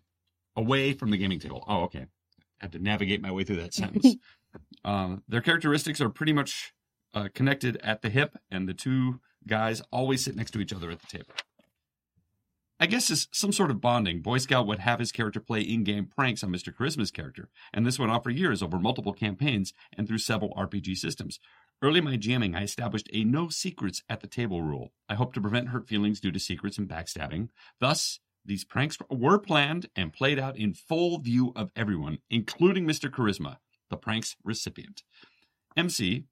[0.56, 1.64] away from the gaming table.
[1.68, 2.06] Oh, okay.
[2.60, 4.16] Had to navigate my way through that sentence.
[4.84, 6.74] um, their characteristics are pretty much
[7.14, 10.92] uh, connected at the hip, and the two guys always sit next to each other
[10.92, 11.34] at the table.
[12.80, 16.06] I guess as some sort of bonding, Boy Scout would have his character play in-game
[16.16, 16.72] pranks on Mr.
[16.72, 20.96] Charisma's character, and this went on for years over multiple campaigns and through several RPG
[20.98, 21.40] systems.
[21.82, 24.94] Early in my GMing, I established a no secrets at the table rule.
[25.10, 27.50] I hope to prevent hurt feelings due to secrets and backstabbing.
[27.80, 33.10] Thus, these pranks were planned and played out in full view of everyone, including Mr.
[33.10, 33.58] Charisma,
[33.90, 35.04] the prank's recipient.
[35.76, 36.24] MC,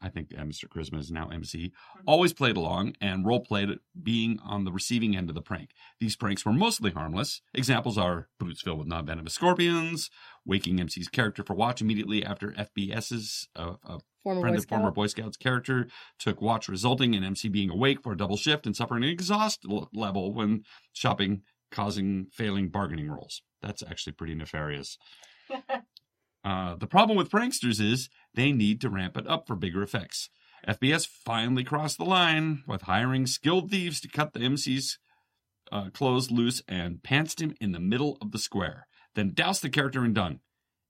[0.00, 0.66] I think uh, Mr.
[0.68, 1.72] Charisma is now MC,
[2.06, 5.70] always played along and role played being on the receiving end of the prank.
[5.98, 7.42] These pranks were mostly harmless.
[7.52, 10.08] Examples are boots filled with non venomous scorpions,
[10.44, 14.90] waking MC's character for watch immediately after FBS's uh, uh, Former friend Boy of former
[14.90, 18.76] Boy Scouts character took watch, resulting in MC being awake for a double shift and
[18.76, 23.42] suffering an exhaust l- level when shopping, causing failing bargaining rolls.
[23.62, 24.98] That's actually pretty nefarious.
[26.48, 30.30] Uh, the problem with pranksters is they need to ramp it up for bigger effects.
[30.66, 34.98] FBS finally crossed the line with hiring skilled thieves to cut the MC's
[35.70, 39.68] uh, clothes loose and pantsed him in the middle of the square, then doused the
[39.68, 40.40] character in dung.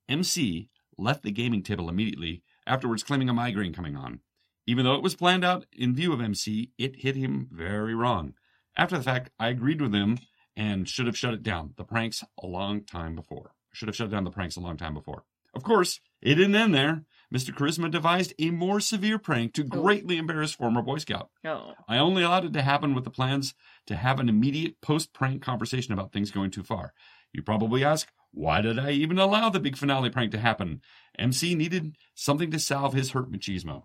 [0.08, 4.20] MC left the gaming table immediately, afterwards claiming a migraine coming on.
[4.64, 8.34] Even though it was planned out in view of MC, it hit him very wrong.
[8.76, 10.18] After the fact, I agreed with him
[10.56, 11.74] and should have shut it down.
[11.76, 13.54] The pranks a long time before.
[13.72, 15.24] Should have shut down the pranks a long time before.
[15.54, 17.04] Of course, it didn't end there.
[17.34, 17.54] Mr.
[17.54, 19.66] Charisma devised a more severe prank to oh.
[19.66, 21.30] greatly embarrass former Boy Scout.
[21.44, 21.74] Oh.
[21.86, 23.54] I only allowed it to happen with the plans
[23.86, 26.94] to have an immediate post prank conversation about things going too far.
[27.32, 30.80] You probably ask, why did I even allow the big finale prank to happen?
[31.18, 33.84] MC needed something to salve his hurt machismo.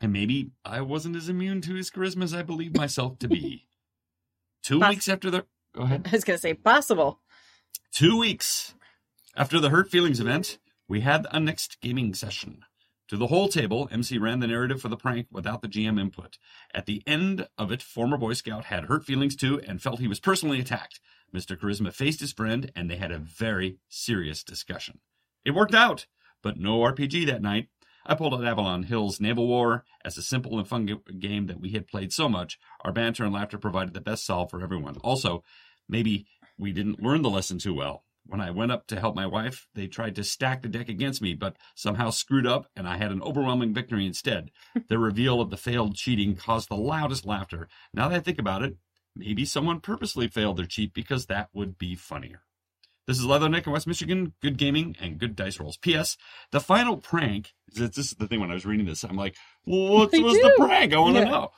[0.00, 3.66] And maybe I wasn't as immune to his charisma as I believed myself to be.
[4.62, 5.46] Two Poss- weeks after the.
[5.74, 6.06] Go ahead.
[6.06, 7.20] I was going to say possible.
[7.92, 8.74] Two weeks
[9.36, 12.64] after the Hurt Feelings event, we had a next gaming session.
[13.08, 16.38] To the whole table, MC ran the narrative for the prank without the GM input.
[16.74, 20.08] At the end of it, former Boy Scout had hurt feelings too and felt he
[20.08, 21.00] was personally attacked.
[21.34, 21.58] Mr.
[21.58, 25.00] Charisma faced his friend and they had a very serious discussion.
[25.44, 26.06] It worked out,
[26.42, 27.68] but no RPG that night.
[28.06, 31.70] I pulled out Avalon Hill's Naval War as a simple and fun game that we
[31.70, 32.58] had played so much.
[32.84, 34.96] Our banter and laughter provided the best solve for everyone.
[34.98, 35.42] Also,
[35.88, 36.26] maybe
[36.58, 38.04] we didn't learn the lesson too well.
[38.26, 41.20] When I went up to help my wife, they tried to stack the deck against
[41.20, 44.50] me, but somehow screwed up, and I had an overwhelming victory instead.
[44.88, 47.68] the reveal of the failed cheating caused the loudest laughter.
[47.92, 48.76] Now that I think about it,
[49.14, 52.40] maybe someone purposely failed their cheat because that would be funnier.
[53.06, 54.32] This is Leatherneck in West Michigan.
[54.40, 55.76] Good gaming and good dice rolls.
[55.76, 56.16] P.S.
[56.52, 57.52] The final prank.
[57.74, 59.04] This is the thing when I was reading this.
[59.04, 60.94] I'm like, what was the prank?
[60.94, 61.30] I want to Yeah.
[61.30, 61.50] know.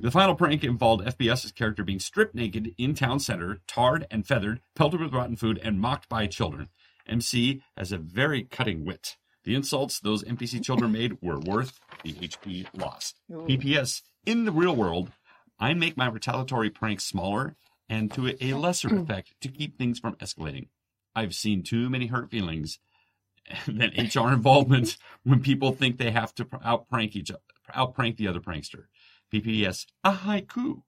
[0.00, 4.60] The final prank involved FBS's character being stripped naked in town center, tarred and feathered,
[4.74, 6.68] pelted with rotten food, and mocked by children.
[7.06, 9.16] MC has a very cutting wit.
[9.44, 13.20] The insults those NPC children made were worth the HP lost.
[13.30, 13.46] Ooh.
[13.46, 15.12] PPS, in the real world,
[15.58, 17.56] I make my retaliatory pranks smaller
[17.88, 18.98] and to a lesser hmm.
[18.98, 20.68] effect to keep things from escalating.
[21.14, 22.78] I've seen too many hurt feelings
[23.66, 27.30] than HR involvement when people think they have to out prank each
[27.72, 28.84] out prank the other prankster.
[29.32, 30.82] PPS, a haiku.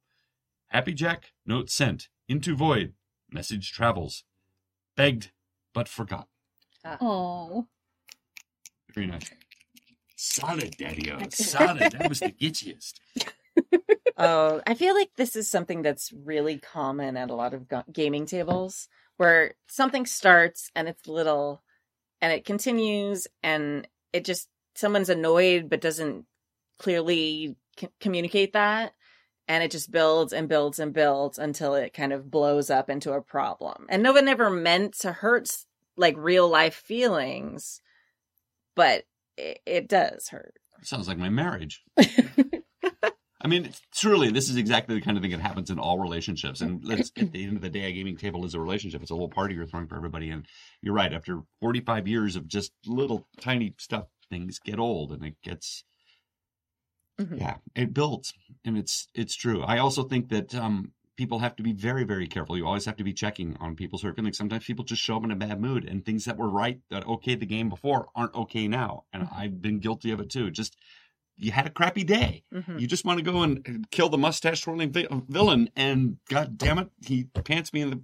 [0.68, 2.08] Happy Jack, note sent.
[2.28, 2.94] Into void.
[3.30, 4.24] Message travels.
[4.96, 5.30] begged
[5.74, 6.28] but forgot.
[7.00, 7.66] Oh.
[8.94, 9.30] Very nice.
[10.16, 11.18] Solid, Daddy-O.
[11.30, 11.92] Solid.
[11.92, 12.94] That was the gitchiest.
[14.18, 17.84] Oh, I feel like this is something that's really common at a lot of ga-
[17.92, 21.62] gaming tables where something starts and it's little
[22.22, 26.24] and it continues and it just someone's annoyed but doesn't
[26.78, 28.94] clearly c- communicate that
[29.48, 33.12] and it just builds and builds and builds until it kind of blows up into
[33.12, 33.86] a problem.
[33.88, 35.50] And no one ever meant to hurt
[35.96, 37.80] like real life feelings,
[38.74, 39.04] but
[39.36, 40.54] it, it does hurt.
[40.82, 41.82] Sounds like my marriage.
[43.40, 46.60] I mean, truly, this is exactly the kind of thing that happens in all relationships.
[46.62, 49.02] And let's at the end of the day, a gaming table is a relationship.
[49.02, 50.30] It's a little party you're throwing for everybody.
[50.30, 50.46] And
[50.82, 51.12] you're right.
[51.12, 55.84] After 45 years of just little tiny stuff, things get old and it gets,
[57.20, 57.38] Mhm.
[57.40, 58.34] yeah, it builds.
[58.64, 59.62] And it's it's true.
[59.62, 62.56] I also think that um, people have to be very, very careful.
[62.56, 64.36] You always have to be checking on people's hurt feelings.
[64.36, 67.04] Sometimes people just show up in a bad mood, and things that were right that
[67.04, 69.04] okayed the game before aren't okay now.
[69.12, 70.50] And I've been guilty of it too.
[70.50, 70.76] Just
[71.38, 72.44] you had a crappy day.
[72.52, 72.80] Mhm.
[72.80, 76.78] You just want to go and kill the mustache twirling vi- villain, and god damn
[76.78, 78.02] it, he pants me in the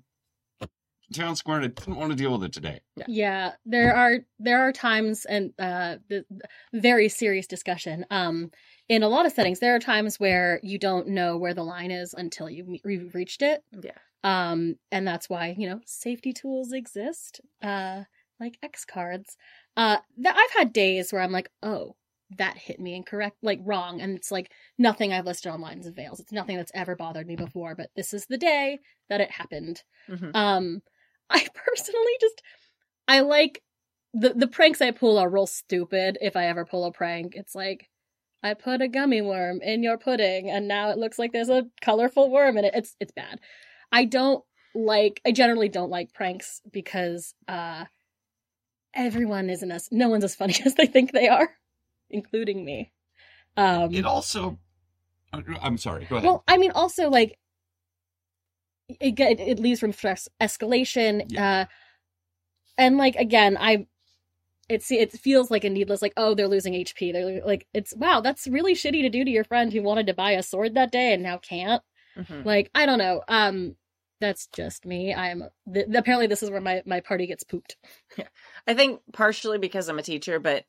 [1.13, 2.81] town square, and I didn't want to deal with it today.
[3.07, 6.49] Yeah, there are there are times and uh the the
[6.81, 8.05] very serious discussion.
[8.11, 8.51] Um
[8.89, 11.91] in a lot of settings there are times where you don't know where the line
[11.91, 13.65] is until you've, you've reached it.
[13.73, 13.99] Yeah.
[14.25, 17.41] Um and that's why, you know, safety tools exist.
[17.63, 18.05] Uh
[18.39, 19.37] like X cards.
[19.77, 21.97] Uh that I've had days where I'm like, "Oh,
[22.39, 26.21] that hit me incorrect, like wrong." And it's like nothing I've listed online is avails.
[26.21, 29.83] It's nothing that's ever bothered me before, but this is the day that it happened.
[30.09, 30.35] Mhm.
[30.35, 30.83] Um,
[31.33, 32.43] I personally just
[33.09, 33.63] I like
[34.15, 36.19] the the pranks I pull are real stupid.
[36.21, 37.89] If I ever pull a prank, it's like
[38.43, 41.65] I put a gummy worm in your pudding, and now it looks like there's a
[41.81, 42.75] colorful worm in it.
[42.75, 43.41] It's it's bad.
[43.91, 45.21] I don't like.
[45.27, 47.85] I generally don't like pranks because uh,
[48.95, 51.51] everyone isn't as no one's as funny as they think they are,
[52.11, 52.93] including me.
[53.57, 54.59] Um, It also,
[55.33, 56.27] I'm sorry, go ahead.
[56.27, 57.39] well, I mean, also like
[59.01, 61.25] it get- it leaves room for escalation.
[61.29, 61.61] Yeah.
[61.61, 61.65] Uh,
[62.79, 63.87] and like again, I
[64.69, 67.13] it see it feels like a needless like oh they're losing HP.
[67.13, 70.15] They're like it's wow that's really shitty to do to your friend who wanted to
[70.15, 71.83] buy a sword that day and now can't.
[72.17, 72.45] Mhm.
[72.45, 73.23] Like I don't know.
[73.29, 73.77] Um,
[74.21, 75.13] that's just me.
[75.13, 77.77] I'm th- apparently this is where my my party gets pooped.
[78.17, 78.29] Yeah.
[78.67, 80.65] I think partially because I'm a teacher, but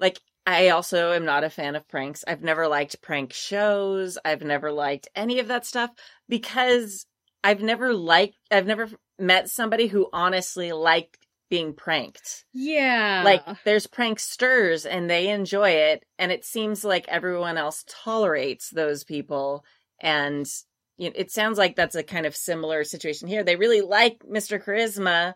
[0.00, 2.24] like I also am not a fan of pranks.
[2.26, 4.16] I've never liked prank shows.
[4.24, 5.90] I've never liked any of that stuff
[6.28, 7.04] because
[7.46, 8.88] I've never liked I've never
[9.20, 12.44] met somebody who honestly liked being pranked.
[12.52, 13.22] Yeah.
[13.24, 19.04] Like there's pranksters and they enjoy it and it seems like everyone else tolerates those
[19.04, 19.64] people
[20.00, 20.44] and
[20.98, 23.44] you know, it sounds like that's a kind of similar situation here.
[23.44, 24.60] They really like Mr.
[24.60, 25.34] Charisma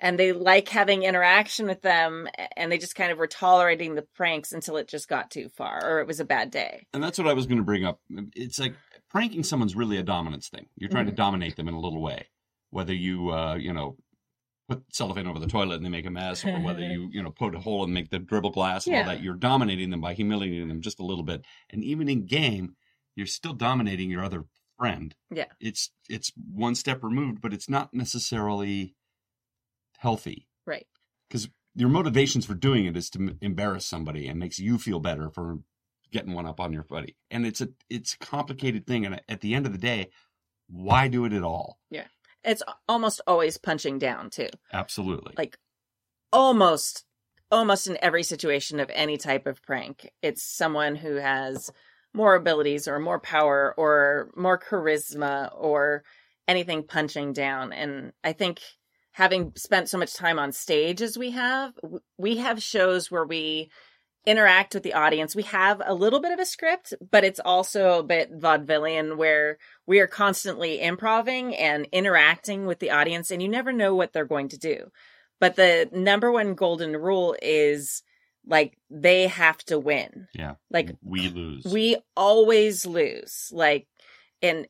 [0.00, 4.06] and they like having interaction with them and they just kind of were tolerating the
[4.16, 6.84] pranks until it just got too far or it was a bad day.
[6.92, 8.00] and that's what I was going to bring up.
[8.34, 8.74] It's like
[9.10, 10.66] pranking someone's really a dominance thing.
[10.76, 12.28] You're trying to dominate them in a little way,
[12.70, 13.96] whether you, uh, you know,
[14.68, 17.30] put cellophane over the toilet and they make a mess, or whether you, you know,
[17.30, 19.22] put a hole and make the dribble glass and all that.
[19.22, 21.44] You're dominating them by humiliating them just a little bit.
[21.70, 22.74] And even in game,
[23.16, 24.44] you're still dominating your other
[24.78, 25.14] friend.
[25.34, 25.46] Yeah.
[25.58, 28.94] It's it's one step removed, but it's not necessarily
[29.98, 30.86] healthy Right.
[31.28, 35.30] because your motivations for doing it is to embarrass somebody and makes you feel better
[35.30, 35.58] for
[36.10, 37.16] getting one up on your buddy.
[37.30, 39.06] And it's a it's a complicated thing.
[39.06, 40.10] And at the end of the day,
[40.68, 41.78] why do it at all?
[41.90, 42.06] Yeah,
[42.44, 44.48] it's almost always punching down too.
[44.72, 45.34] Absolutely.
[45.36, 45.58] Like
[46.32, 47.04] almost
[47.50, 51.70] almost in every situation of any type of prank it's someone who has
[52.12, 56.02] more abilities or more power or more charisma or
[56.46, 58.60] anything punching down and i think
[59.12, 61.72] having spent so much time on stage as we have
[62.18, 63.70] we have shows where we
[64.26, 67.98] interact with the audience we have a little bit of a script but it's also
[67.98, 73.48] a bit vaudevillian where we are constantly improving and interacting with the audience and you
[73.48, 74.90] never know what they're going to do
[75.40, 78.02] but the number one golden rule is
[78.48, 80.28] like they have to win.
[80.34, 80.54] Yeah.
[80.70, 81.64] Like we lose.
[81.64, 83.50] we always lose.
[83.52, 83.86] Like
[84.42, 84.66] and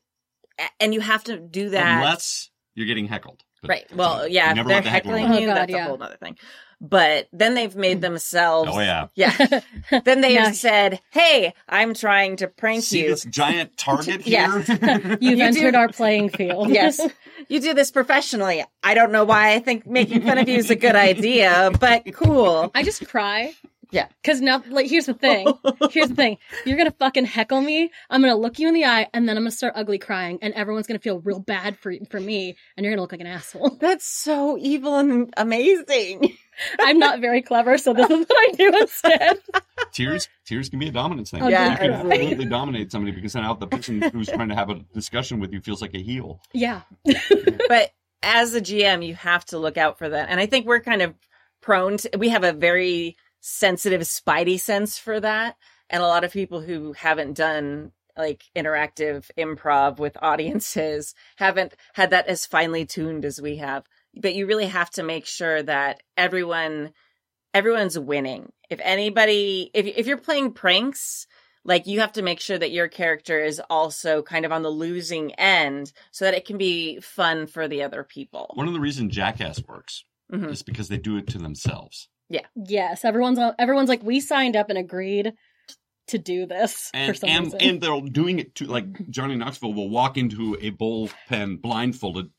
[0.79, 1.97] and you have to do that.
[1.97, 3.43] unless you're getting heckled.
[3.61, 3.95] But right.
[3.95, 5.39] Well, yeah, if they're let the heckler heckling win.
[5.39, 5.85] Oh, you, God, that's yeah.
[5.85, 6.37] a whole other thing.
[6.81, 8.01] But then they've made hmm.
[8.01, 9.07] themselves Oh yeah.
[9.15, 9.61] Yeah.
[10.05, 13.09] then they have said, Hey, I'm trying to prank See you.
[13.09, 14.67] this giant target Yes.
[14.67, 15.17] here?
[15.21, 16.69] You've You entered do- our playing field.
[16.69, 17.01] yes.
[17.49, 18.63] You do this professionally.
[18.83, 22.03] I don't know why I think making fun of you is a good idea, but
[22.13, 22.71] cool.
[22.75, 23.53] I just cry
[23.91, 24.07] Yeah.
[24.21, 25.47] Because now, like, here's the thing.
[25.91, 26.37] Here's the thing.
[26.65, 27.91] You're gonna fucking heckle me.
[28.09, 30.53] I'm gonna look you in the eye, and then I'm gonna start ugly crying, and
[30.53, 33.77] everyone's gonna feel real bad for for me, and you're gonna look like an asshole.
[33.81, 36.37] That's so evil and amazing.
[36.79, 39.39] I'm not very clever, so this is what I do instead.
[39.91, 41.41] tears tears can be a dominance thing.
[41.41, 42.17] Oh, Yeah, you can absolutely.
[42.17, 45.53] absolutely dominate somebody because then now the person who's trying to have a discussion with
[45.53, 46.39] you feels like a heel.
[46.53, 46.81] Yeah.
[47.67, 47.91] but
[48.21, 50.29] as a GM, you have to look out for that.
[50.29, 51.15] And I think we're kind of
[51.61, 55.55] prone to, we have a very sensitive spidey sense for that.
[55.89, 62.09] And a lot of people who haven't done like interactive improv with audiences haven't had
[62.11, 63.85] that as finely tuned as we have.
[64.19, 66.91] But you really have to make sure that everyone,
[67.53, 68.51] everyone's winning.
[68.69, 71.25] If anybody, if, if you're playing pranks,
[71.65, 74.69] like you have to make sure that your character is also kind of on the
[74.69, 78.51] losing end so that it can be fun for the other people.
[78.55, 80.51] One of the reasons Jackass works Mhm.
[80.51, 82.07] is because they do it to themselves.
[82.29, 82.45] Yeah.
[82.55, 83.03] Yes.
[83.03, 85.33] Everyone's everyone's like, we signed up and agreed
[86.07, 87.61] to do this for And some and, reason.
[87.61, 92.29] and they're doing it to like Johnny Knoxville will walk into a bullpen blindfolded.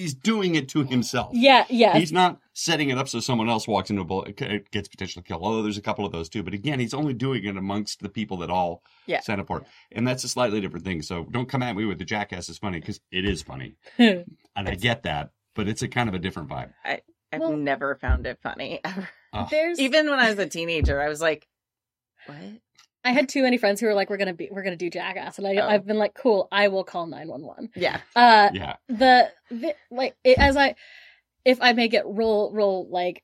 [0.00, 1.30] He's doing it to himself.
[1.34, 1.64] yeah.
[1.68, 1.96] Yeah.
[1.98, 5.22] He's not setting it up so someone else walks into a bull it gets potentially
[5.22, 5.42] killed.
[5.42, 8.08] Although there's a couple of those too, but again, he's only doing it amongst the
[8.08, 9.20] people that all Yeah.
[9.20, 11.02] sign up for and that's a slightly different thing.
[11.02, 14.24] So don't come at me with the jackass is funny because it is funny, and
[14.56, 16.72] I get that, but it's a kind of a different vibe.
[16.84, 17.00] I've
[17.40, 19.08] Well- never found it funny ever.
[19.32, 19.46] Ah.
[19.50, 21.46] There's Even when I was a teenager, I was like,
[22.26, 22.36] what?
[23.04, 25.38] I had too many friends who were like, "We're gonna be, we're gonna do Jackass,"
[25.38, 25.68] and I, Oh.
[25.68, 28.00] I've been like, "Cool, I will call nine one one." Yeah.
[28.14, 30.74] Uh, yeah, the, the like it, as I,
[31.44, 33.22] if I may get real, real like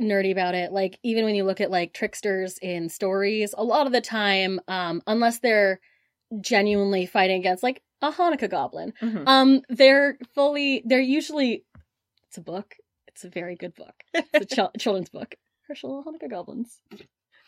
[0.00, 3.86] nerdy about it, like even when you look at like tricksters in stories, a lot
[3.86, 5.80] of the time, um, unless they're
[6.40, 9.24] genuinely fighting against like a Hanukkah goblin, Mhm.
[9.26, 11.64] um, they're fully, they're usually,
[12.28, 12.76] it's a book.
[13.08, 13.94] It's a very good book.
[14.14, 15.34] It's a chil- children's book.
[15.68, 16.78] Hershel Hanukkah goblins.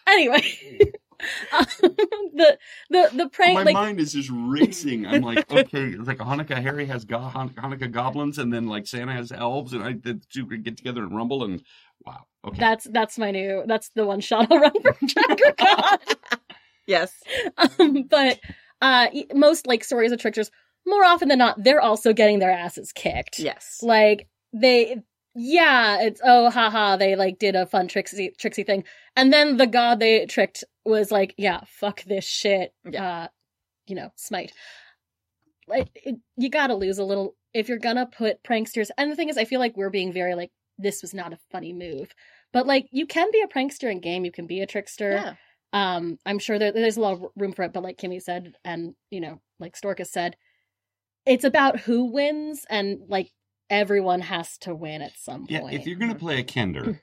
[0.09, 0.43] Anyway,
[1.81, 2.59] the
[2.91, 5.07] the the prank my like mind is just racing.
[5.07, 6.61] I'm like, okay, it's like Hanukkah.
[6.63, 10.21] Harry has go- Han- Hanukkah goblins, and then like Santa has elves, and I the
[10.31, 11.63] two could get together and rumble, and
[12.07, 15.99] wow, okay, that's that's my new that's the one shot I'll run for Tracker Con.
[16.87, 17.13] Yes.
[17.79, 18.41] um, but
[18.81, 20.51] uh, most like stories of tricksters,
[20.87, 23.39] more often than not, they're also getting their asses kicked.
[23.39, 23.79] Yes.
[23.83, 24.97] Like they,
[25.35, 28.85] yeah, it's oh haha, they like did a fun tricksy tricksy thing,
[29.17, 32.73] and then the god they tricked was like, yeah, fuck this shit.
[32.89, 33.05] Yeah.
[33.25, 33.29] Uh,
[33.87, 34.53] you know, smite.
[35.69, 38.89] Like it, you gotta lose a little if you're gonna put pranksters.
[38.99, 41.39] And the thing is, I feel like we're being very like this was not a
[41.51, 42.13] funny move,
[42.53, 45.35] but like you can be a prankster in game, you can be a trickster Yeah.
[45.73, 48.55] um i'm sure there, there's a lot of room for it but like kimmy said
[48.65, 50.35] and you know like storkus said
[51.25, 53.31] it's about who wins and like
[53.69, 55.61] everyone has to win at some yeah.
[55.61, 56.99] point If you're gonna play a Kender,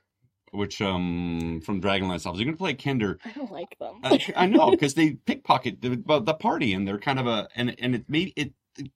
[0.51, 3.17] which um from Dragonlance novels, you're gonna play a Kender.
[3.25, 6.99] i don't like them Uh, I know because they pickpocket the, the party, and they're
[6.99, 8.53] kind of a and and it made it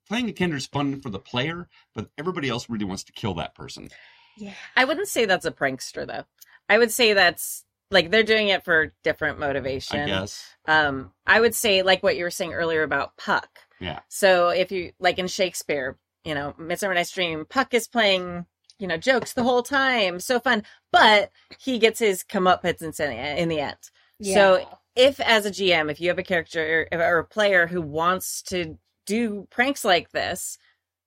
[0.08, 3.34] playing a Kender is fun for the player, but everybody else really wants to kill
[3.36, 3.90] that person.
[4.38, 6.26] yeah I wouldn't say that's a prankster though.
[6.70, 10.00] I would say that's like they're doing it for different motivation.
[10.00, 10.46] I guess.
[10.68, 13.50] Um, I would say like what you were saying earlier about Puck.
[13.80, 14.00] Yeah.
[14.08, 18.46] So if you like in Shakespeare, you know, Midsummer Night's Dream, Puck is playing,
[18.82, 23.40] you know, jokes the whole time, so fun, but he gets his comeuppance in the
[23.40, 23.78] in the end.
[24.22, 28.42] So if as a GM, if you have a character or a player who wants
[28.44, 30.58] to do pranks like this,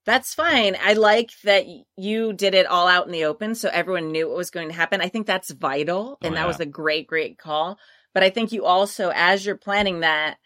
[0.07, 0.77] that's fine.
[0.83, 1.66] I like that
[1.97, 4.75] you did it all out in the open so everyone knew what was going to
[4.75, 5.01] happen.
[5.01, 7.79] I think that's vital oh, and Oh, that was a great great call.
[8.12, 10.37] But I think you also as you're planning that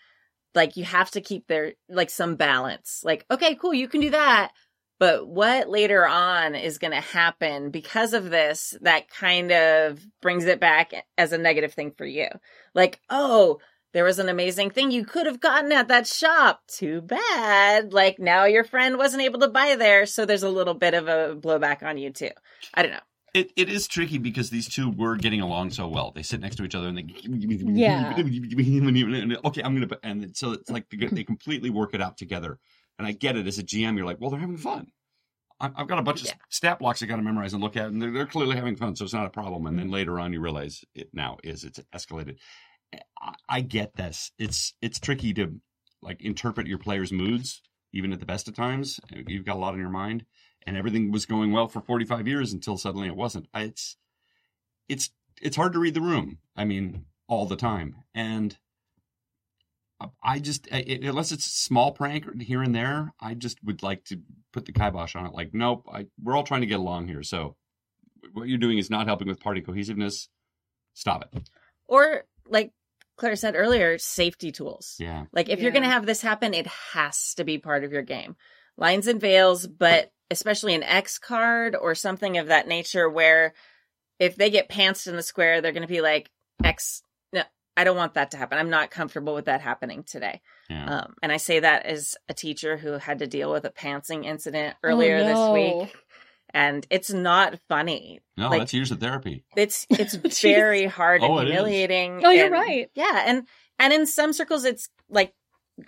[0.55, 3.03] like you have to keep there like some balance.
[3.05, 4.53] Like okay, cool, you can do that.
[4.99, 10.45] But what later on is going to happen because of this that kind of brings
[10.45, 12.29] it back as a negative thing for you?
[12.75, 13.61] Like, oh,
[13.93, 16.63] there was an amazing thing you could have gotten at that shop.
[16.67, 17.93] Too bad.
[17.93, 20.05] Like, now your friend wasn't able to buy there.
[20.05, 22.31] So there's a little bit of a blowback on you, too.
[22.75, 22.99] I don't know.
[23.35, 26.13] It it is tricky because these two were getting along so well.
[26.13, 28.15] They sit next to each other and they Yeah.
[29.45, 32.59] okay, I'm gonna and so it's like they they completely work it out together.
[32.99, 34.89] And I get it as a GM, you're like, well, they're having fun.
[35.61, 36.33] I've got a bunch Yeah.
[36.33, 38.77] of stat blocks I got to memorize and look at, and they're, they're clearly having
[38.77, 39.67] fun, so it's not a problem.
[39.67, 39.95] And then mm-hmm.
[39.95, 42.37] later on, you realize it now is it's escalated.
[43.21, 44.31] I, I get this.
[44.39, 45.61] It's it's tricky to
[46.01, 47.61] like interpret your players' moods,
[47.93, 49.01] even at the best of times.
[49.27, 50.25] You've got a lot on your mind,
[50.65, 53.49] and everything was going well for 45 years until suddenly it wasn't.
[53.53, 53.97] I- It's
[54.89, 55.11] it's
[55.43, 56.39] it's hard to read the room.
[56.57, 58.57] I mean, all the time, and
[60.23, 64.05] I just I- unless it's a small prank here and there, I just would like
[64.07, 64.21] to
[64.53, 65.33] put the kibosh on it.
[65.33, 67.23] Like, nope, I, we're all trying to get along here.
[67.23, 67.57] So
[68.33, 70.29] what you're doing is not helping with party cohesiveness.
[70.95, 71.49] Stop it.
[71.87, 72.73] or like
[73.17, 74.97] Claire said earlier, safety tools.
[74.99, 75.25] Yeah.
[75.33, 78.03] Like if you're going to have this happen, it has to be part of your
[78.03, 78.37] game.
[78.77, 83.55] Lines and veils, but especially an X card or something of that nature where
[84.21, 86.31] if they get pantsed in the square, they're going to be like
[86.63, 87.03] X.
[87.79, 88.59] No, I don't want that to happen.
[88.59, 90.41] I'm not comfortable with that happening today.
[90.69, 90.85] Yeah.
[91.01, 94.25] Um, and I say that as a teacher who had to deal with a pantsing
[94.25, 95.55] incident earlier Oh, no.
[95.55, 95.97] this week.
[96.55, 98.21] And it's not funny.
[98.37, 99.45] no, like- that's years of therapy.
[99.57, 101.51] It's it's very hard and Oh, it is.
[101.53, 102.23] humiliating.
[102.25, 102.91] Oh, you're and- right.
[102.95, 103.47] Yeah, and
[103.79, 105.35] and in some circles, it's like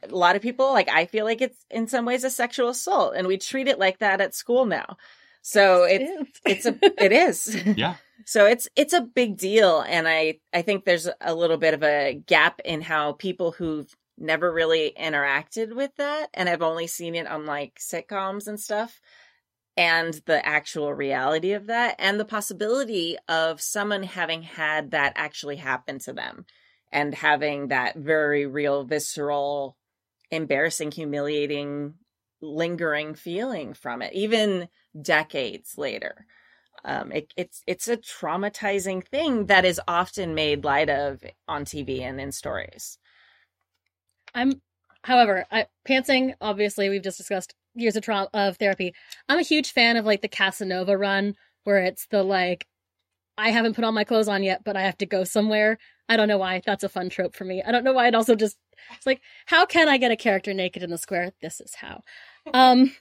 [0.08, 3.14] a lot of people like I feel like it's in some ways a sexual assault,
[3.16, 4.96] and we treat it like that at school now.
[5.42, 7.62] So it's it's a it is.
[7.76, 7.96] Yeah.
[8.26, 11.82] So it's it's a big deal, and I I think there's a little bit of
[11.82, 17.14] a gap in how people who've never really interacted with that and I've only seen
[17.14, 19.00] it on like sitcoms and stuff
[19.76, 25.56] and the actual reality of that and the possibility of someone having had that actually
[25.56, 26.44] happen to them
[26.92, 29.76] and having that very real visceral
[30.30, 31.94] embarrassing humiliating
[32.42, 34.68] lingering feeling from it even
[35.02, 36.26] decades later
[36.84, 42.00] um, it, it's it's a traumatizing thing that is often made light of on TV
[42.00, 42.98] and in stories.
[44.34, 44.62] I'm,
[45.02, 46.34] however, I, pantsing.
[46.40, 48.94] Obviously, we've just discussed years of trauma of therapy.
[49.28, 51.34] I'm a huge fan of like the Casanova run,
[51.64, 52.66] where it's the like,
[53.36, 55.78] I haven't put all my clothes on yet, but I have to go somewhere.
[56.10, 56.60] I don't know why.
[56.66, 57.62] That's a fun trope for me.
[57.62, 58.08] I don't know why.
[58.08, 58.58] It also just
[58.96, 61.30] it's like, how can I get a character naked in the square?
[61.40, 62.02] This is how.
[62.52, 62.92] Um,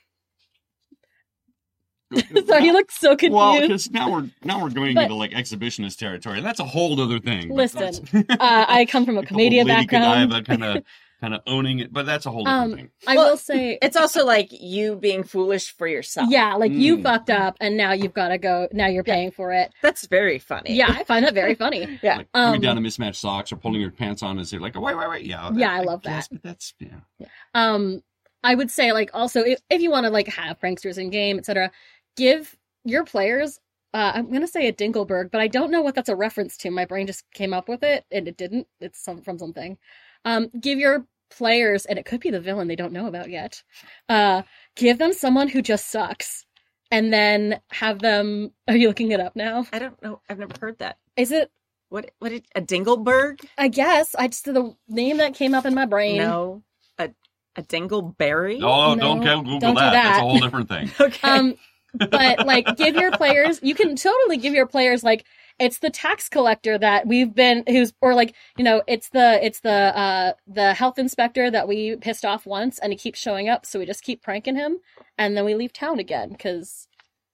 [2.47, 3.33] sorry, you look so confused.
[3.33, 6.65] Well, because now we're now we're going But- into like exhibitionist territory, and that's a
[6.65, 7.53] whole other thing.
[7.53, 10.45] Listen, uh, I come from a comedian background.
[10.45, 10.83] kind of
[11.21, 12.89] kind of owning it, but that's a whole different Um, thing.
[13.07, 16.29] I Well, will say, It's also like you being foolish for yourself.
[16.31, 17.03] yeah, like you Mm.
[17.03, 18.67] fucked up, and now you've got to go.
[18.71, 19.13] Now you're Yeah.
[19.15, 19.71] paying for it.
[19.81, 20.73] that's very funny.
[20.75, 21.99] Yeah, I find that very funny.
[22.01, 22.17] yeah.
[22.17, 24.79] Like putting um, down a mismatched socks or pulling your pants on and say like,
[24.79, 26.35] wait, wait, wait, yeah, Yeah, I love guess, that.
[26.41, 28.01] But that's yeah, Um,
[28.43, 31.37] I would say like also if, if you want to like have pranksters in game,
[31.37, 31.71] etc.,
[32.15, 32.55] give
[32.85, 33.59] your players.
[33.93, 36.69] Uh, I'm gonna say a Dinkleberg, but I don't know what that's a reference to.
[36.71, 38.67] My brain just came up with it, and it didn't.
[38.79, 39.77] It's some from something.
[40.25, 43.63] Um, give your players, and it could be the villain they don't know about yet.
[44.07, 44.41] Uh,
[44.75, 46.45] give them someone who just sucks,
[46.91, 48.51] and then have them.
[48.67, 49.65] Are you looking it up now?
[49.71, 50.21] I don't know.
[50.29, 50.97] I've never heard that.
[51.15, 51.51] Is it?
[51.89, 53.43] What what did a Dinkleberg?
[53.57, 56.17] I guess I just the name that came up in my brain.
[56.17, 56.63] No.
[56.99, 57.09] A
[57.55, 58.61] a Dingleberry?
[58.61, 59.91] Oh, No, don't go Google don't do that.
[59.93, 60.91] That's a whole different thing.
[60.99, 61.27] Okay.
[61.27, 61.55] Um,
[61.95, 63.59] but like, give your players.
[63.63, 65.25] You can totally give your players like
[65.59, 69.59] it's the tax collector that we've been who's or like you know it's the it's
[69.59, 73.65] the uh the health inspector that we pissed off once and he keeps showing up
[73.65, 74.79] so we just keep pranking him
[75.17, 76.87] and then we leave town again because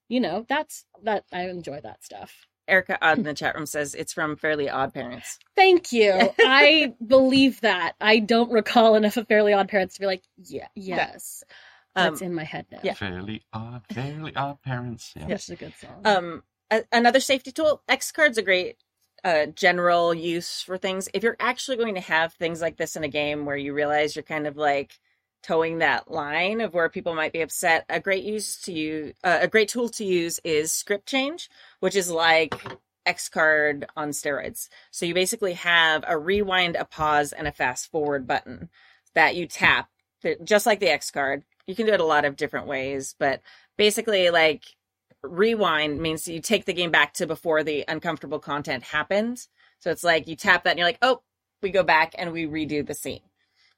[0.10, 2.48] you know that's that I enjoy that stuff.
[2.68, 5.38] Erica Odd in the chat room says it's from Fairly Odd Parents.
[5.56, 6.12] Thank you.
[6.40, 7.94] I believe that.
[8.02, 11.44] I don't recall enough of Fairly Odd Parents to be like, yeah, yes.
[11.96, 12.80] Um, That's in my head now.
[12.82, 12.94] yeah.
[12.94, 15.14] Fairly odd, fairly odd parents.
[15.16, 15.28] Yeah.
[15.28, 16.02] That's a good song.
[16.06, 17.82] Um, a- another safety tool.
[17.88, 18.78] X cards a great
[19.24, 21.10] uh, general use for things.
[21.14, 24.16] If you're actually going to have things like this in a game where you realize
[24.16, 25.00] you're kind of like
[25.42, 29.40] toeing that line of where people might be upset, a great use to use, uh,
[29.42, 31.50] a great tool to use is script change,
[31.80, 32.54] which is like
[33.06, 34.70] X card on steroids.
[34.92, 38.70] So you basically have a rewind, a pause, and a fast forward button
[39.14, 39.90] that you tap,
[40.44, 41.44] just like the X card.
[41.68, 43.42] You can do it a lot of different ways, but
[43.78, 44.64] basically, like
[45.28, 49.46] rewind means you take the game back to before the uncomfortable content happened.
[49.80, 51.22] So it's like you tap that and you're like, oh,
[51.62, 53.22] we go back and we redo the scene.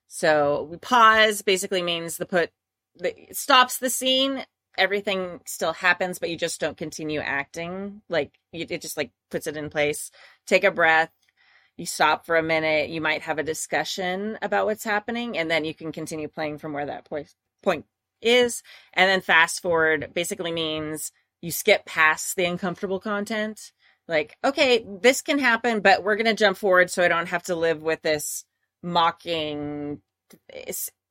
[0.08, 2.52] So we pause basically means the put
[2.95, 4.43] the stops the scene.
[4.78, 8.02] Everything still happens, but you just don't continue acting.
[8.10, 10.12] Like it it just like puts it in place.
[10.45, 11.12] Take a breath.
[11.78, 12.89] You stop for a minute.
[12.89, 16.74] You might have a discussion about what's happening, and then you can continue playing from
[16.74, 17.86] where that point point
[18.22, 18.64] is.
[18.93, 21.12] And then fast forward basically means
[21.42, 23.72] you skip past the uncomfortable content.
[24.08, 27.44] Like, okay, this can happen, but we're going to jump forward so I don't have
[27.44, 28.46] to live with this
[28.82, 30.02] mocking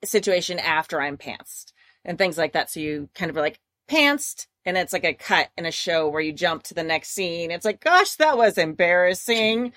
[0.05, 1.73] situation after I'm pantsed
[2.05, 2.71] and things like that.
[2.71, 6.09] So you kind of are like pantsed and it's like a cut in a show
[6.09, 7.51] where you jump to the next scene.
[7.51, 9.73] It's like, gosh, that was embarrassing.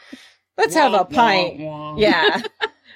[0.58, 1.60] Let's have a pint.
[1.98, 2.42] Yeah.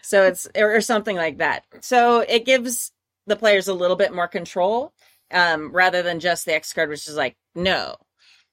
[0.01, 1.65] so it's or, or something like that.
[1.81, 2.91] So it gives
[3.27, 4.93] the players a little bit more control
[5.33, 7.95] um, rather than just the X card, which is like, no.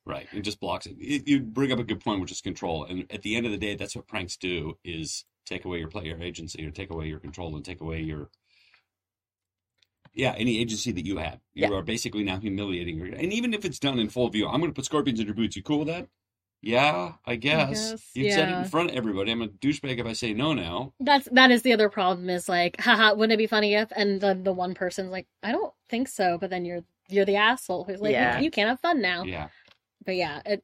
[0.06, 0.28] Right.
[0.32, 0.96] It just blocks it.
[0.98, 2.84] You you bring up a good point, which is control.
[2.84, 5.88] And at the end of the day, that's what pranks do is take away your
[5.88, 8.30] player agency or take away your control and take away your
[10.14, 11.40] yeah, any agency that you have.
[11.54, 11.78] You Yeah.
[11.78, 14.72] are basically now humiliating your and even if it's done in full view, I'm gonna
[14.72, 15.56] put scorpions in your boots.
[15.56, 16.08] You cool with that?
[16.62, 17.92] Yeah, I guess.
[17.92, 19.30] guess, You've said it in front of everybody.
[19.32, 20.92] I'm a douchebag if I say no now.
[21.00, 23.90] That's that is the other problem is like, haha, wouldn't it be funny if?
[23.96, 27.36] And then the one person's like, I don't think so, but then you're you're the
[27.36, 28.40] asshole who's like, Yeah.
[28.40, 29.24] you can't have fun now.
[29.24, 29.48] Yeah.
[30.04, 30.62] But yeah, it.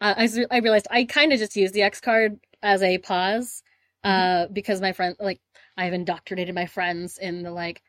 [0.00, 2.98] Uh, I s- I realized I kind of just used the X card as a
[2.98, 3.62] pause,
[4.04, 5.40] uh, because my friend like
[5.76, 7.82] I've indoctrinated my friends in the like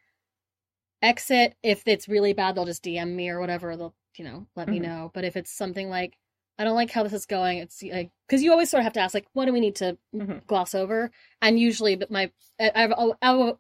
[1.01, 1.55] exit.
[1.63, 3.75] If it's really bad, they'll just DM me or whatever.
[3.75, 4.83] They'll you know let me Mhm.
[4.83, 5.11] know.
[5.13, 6.17] But if it's something like
[6.59, 8.93] I don't like how this is going, it's like because you always sort of have
[8.93, 10.45] to ask like, what do we need to Mhm.
[10.47, 11.11] gloss over?
[11.41, 12.93] And usually, but my I- I've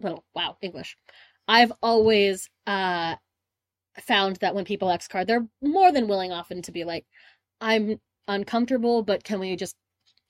[0.01, 0.97] well, wow English.
[1.47, 3.15] I've always uh
[4.01, 7.05] found that when people X card, they're more than willing often to be like,
[7.61, 9.75] I'm uncomfortable, but can we just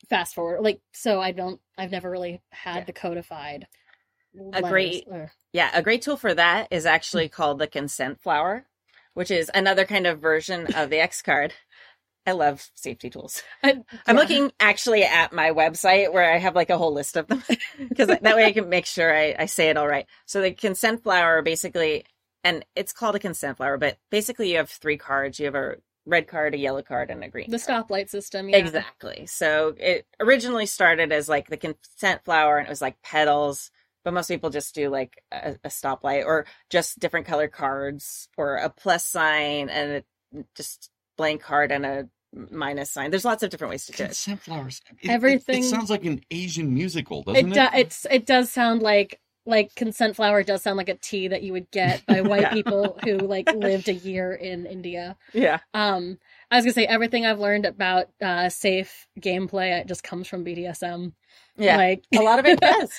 [0.09, 0.61] fast forward?
[0.61, 2.83] Like, so I don't, I've never really had Yeah.
[2.85, 3.67] the codified.
[4.53, 8.67] A great- or- Yeah, a great tool for that is actually called the consent flower,
[9.13, 11.53] which is another kind of version of the X card.
[12.27, 13.41] I love safety tools.
[13.63, 13.71] I,
[14.05, 14.21] I'm yeah.
[14.21, 17.41] looking actually at my website where I have like a whole list of them
[17.89, 20.05] because that way I can make sure I, I say it all right.
[20.25, 22.03] So the consent flower basically,
[22.43, 25.39] and it's called a consent flower, but basically you have three cards.
[25.39, 25.75] You have a
[26.05, 27.49] red card, a yellow card, and a green.
[27.49, 27.87] the card.
[27.87, 28.49] stoplight system.
[28.49, 28.57] Yeah.
[28.57, 29.25] Exactly.
[29.27, 33.71] So it originally started as like the consent flower and it was like petals,
[34.03, 38.57] but most people just do like a, a stoplight or just different color cards or
[38.57, 40.03] a plus sign and
[40.33, 43.09] a just blank card and a minus sign.
[43.11, 44.07] There's lots of different ways to do it.
[44.07, 44.81] Consent flowers.
[45.01, 47.69] It, Everything- It, it sounds like an Asian musical, It doesn't do, it?
[47.75, 51.53] it's it does sound like like consent flower does sound like a tea that you
[51.53, 52.51] would get by white Yeah.
[52.53, 55.15] people who like lived a year in India.
[55.33, 55.59] Yeah.
[55.73, 56.17] Um,
[56.51, 60.43] I was gonna say everything I've learned about uh safe gameplay it just comes from
[60.43, 61.13] BDSM.
[61.57, 61.77] Yeah.
[61.77, 62.91] Like a lot of it does.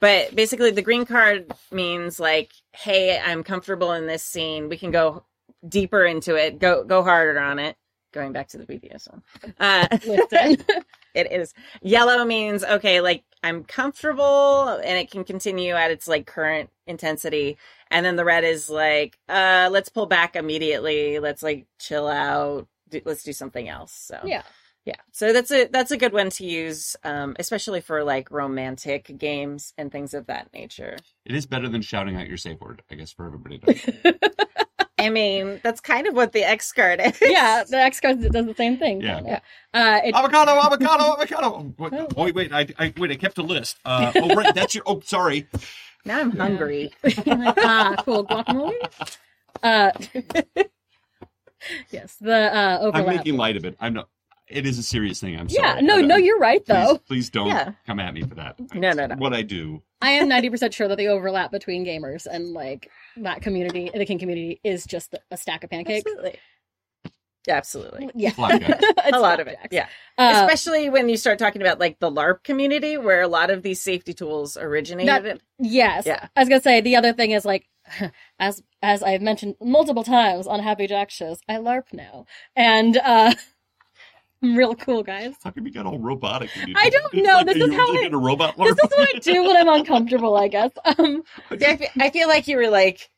[0.00, 4.68] But basically, the green card means like, "Hey, I'm comfortable in this scene.
[4.68, 5.24] We can go
[5.66, 6.58] deeper into it.
[6.58, 7.76] Go go harder on it."
[8.14, 9.22] Going back to the BDSM,
[9.58, 9.88] uh,
[11.14, 11.52] it is
[11.82, 17.58] yellow means okay, like I'm comfortable and it can continue at its like current intensity.
[17.90, 21.18] And then the red is like, uh, let's pull back immediately.
[21.18, 22.68] Let's like chill out.
[22.88, 23.92] Do, let's do something else.
[23.92, 24.42] So yeah.
[24.84, 24.94] yeah.
[25.10, 29.74] So that's a that's a good one to use, um, especially for like romantic games
[29.76, 30.96] and things of that nature.
[31.24, 34.36] It is better than shouting out your safe word, I guess, for everybody to
[35.04, 37.18] I mean, that's kind of what the X card is.
[37.20, 39.02] yeah, the X card does the same thing.
[39.02, 39.20] Yeah.
[39.22, 39.40] yeah.
[39.74, 41.74] Uh, it, avocado, avocado, avocado.
[41.78, 43.76] Wait, oh, wait, wait, I, I wait, I kept a list.
[43.84, 44.84] Uh, oh, right, that's your.
[44.86, 45.46] Oh, sorry.
[46.06, 46.90] Now I'm hungry.
[47.26, 48.72] ah, cool guacamole.
[49.62, 49.90] Uh,
[51.90, 53.76] yes, the uh, I'm making light of it.
[53.80, 54.08] I'm not.
[54.48, 55.38] It is a serious thing.
[55.38, 55.60] I'm sure.
[55.62, 55.82] yeah, sorry.
[55.82, 56.98] no, no, you're right though.
[57.06, 57.72] please don't Yeah.
[57.86, 58.56] come at me for that.
[58.74, 59.14] No, no, no.
[59.16, 59.82] What I do.
[60.02, 64.04] I am ninety percent sure that the overlap between gamers and like that community, the
[64.04, 66.04] king community, is just a stack of pancakes.
[66.06, 66.38] Absolutely.
[67.46, 68.10] Yeah, absolutely.
[68.14, 69.58] Yeah, a lot of it.
[69.70, 69.86] Yeah.
[70.16, 73.62] Uh, Especially when you start talking about like the LARP community where a lot of
[73.62, 75.40] these safety tools originated.
[75.58, 76.06] Yes.
[76.06, 76.28] Yeah.
[76.34, 77.68] I was gonna say the other thing is like,
[78.38, 82.24] as as I've mentioned multiple times on Happy Jack shows, I LARP now,
[82.56, 83.36] and uh, I'm
[84.56, 85.34] real cool, guys.
[85.42, 86.50] How come you got all robotic?
[86.58, 88.14] when you I do- don't it's know, Like, this are is how really I- in
[88.14, 90.70] a robot This is what I do when I'm uncomfortable, I guess.
[90.98, 91.22] Um,
[91.58, 93.10] See, I, fe- I feel like you were like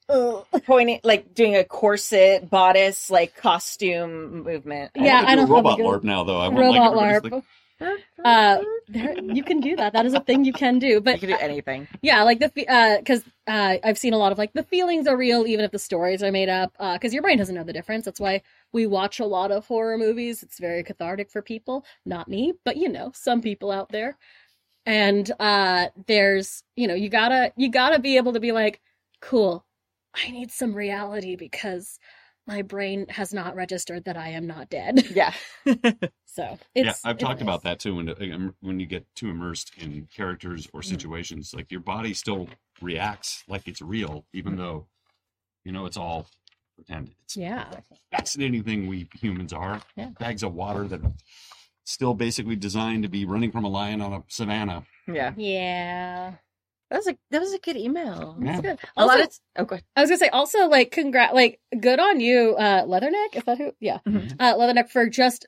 [0.67, 4.93] pointing, like doing a corset, bodice, like costume movement.
[4.95, 6.39] Yeah, I I don't do a have a robot good- LARP now, though.
[6.39, 7.33] I want robot like LARP.
[7.33, 7.45] like,
[8.25, 8.59] Uh,
[8.89, 9.93] there, you can do that.
[9.93, 11.01] That is a thing you can do.
[11.01, 11.87] But You can do anything.
[12.03, 12.49] yeah, like the
[12.99, 15.79] because uh, I've seen a lot of like the feelings are real even if the
[15.79, 16.73] stories are made up.
[16.79, 18.05] Because your brain doesn't know the difference.
[18.05, 20.43] That's why we watch a lot of horror movies.
[20.43, 21.85] It's very cathartic for people.
[22.05, 24.17] Not me, but you know, some people out there.
[24.87, 28.81] And uh, there's you know you gotta you gotta be able to be like,
[29.21, 29.65] cool.
[30.15, 31.99] I need some reality because
[32.47, 35.05] my brain has not registered that I am not dead.
[35.15, 35.33] Yeah.
[36.27, 37.43] So yeah, I've it's talked nice.
[37.43, 37.95] about that too.
[37.97, 40.85] When when you get too immersed in characters or Mm.
[40.85, 42.49] situations, like your body still
[42.83, 44.87] reacts like it's real, even though
[45.65, 46.27] you know it's all
[46.75, 47.15] pretend.
[47.25, 47.71] It's Yeah.
[48.13, 49.81] a fascinating thing we humans are.
[49.97, 50.11] Yeah.
[50.21, 51.15] Bags of water that are
[51.85, 54.85] still basically designed to be running from a lion on a savannah.
[55.09, 55.33] Yeah.
[55.39, 56.35] Yeah.
[56.91, 58.37] That was a that was a good email.
[58.41, 58.47] Yeah.
[58.53, 58.79] That's good.
[58.97, 59.85] A Also, lot of oh, go ahead.
[59.97, 63.35] I was gonna say also like congrat like good on you, uh Leatherneck.
[63.35, 63.73] Is that who?
[63.81, 63.99] Yeah.
[64.07, 64.37] Mhm.
[64.39, 65.47] Uh Leatherneck for just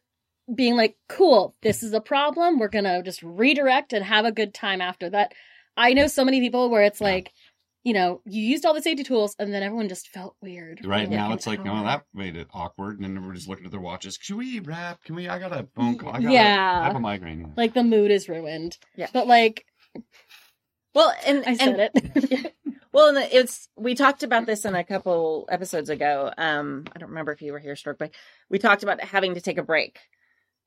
[0.52, 2.58] being like, cool, this is a problem.
[2.58, 5.32] We're gonna just redirect and have a good time after that.
[5.76, 7.06] I know so many people where it's Yeah.
[7.08, 7.32] like,
[7.84, 10.84] you know, you used all the safety tools and then everyone just felt weird.
[10.84, 11.82] Right now, it's like, hour.
[11.82, 14.18] oh, that made it awkward, and then we're looking at their watches.
[14.20, 15.04] Should we wrap?
[15.04, 15.28] Can we?
[15.28, 16.10] I got a phone call.
[16.10, 16.80] I got Yeah.
[16.82, 17.52] I have a migraine.
[17.56, 18.76] like the mood is ruined.
[18.96, 19.06] Yeah.
[19.12, 19.64] But like
[20.94, 22.54] Well, and I said and, it.
[22.90, 26.32] Well, and it's we talked about this in a couple episodes ago.
[26.36, 28.12] Um, I don't remember if you were here, Stork, but
[28.48, 29.98] we talked about having to take a break.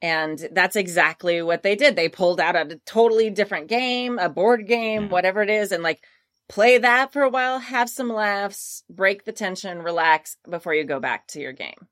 [0.03, 1.95] And that's exactly what they did.
[1.95, 5.09] They pulled out a totally different game, a board game, Yeah.
[5.09, 6.03] whatever it is, and like
[6.47, 10.99] play that for a while, have some laughs, break the tension, relax before you go
[10.99, 11.87] back to your game.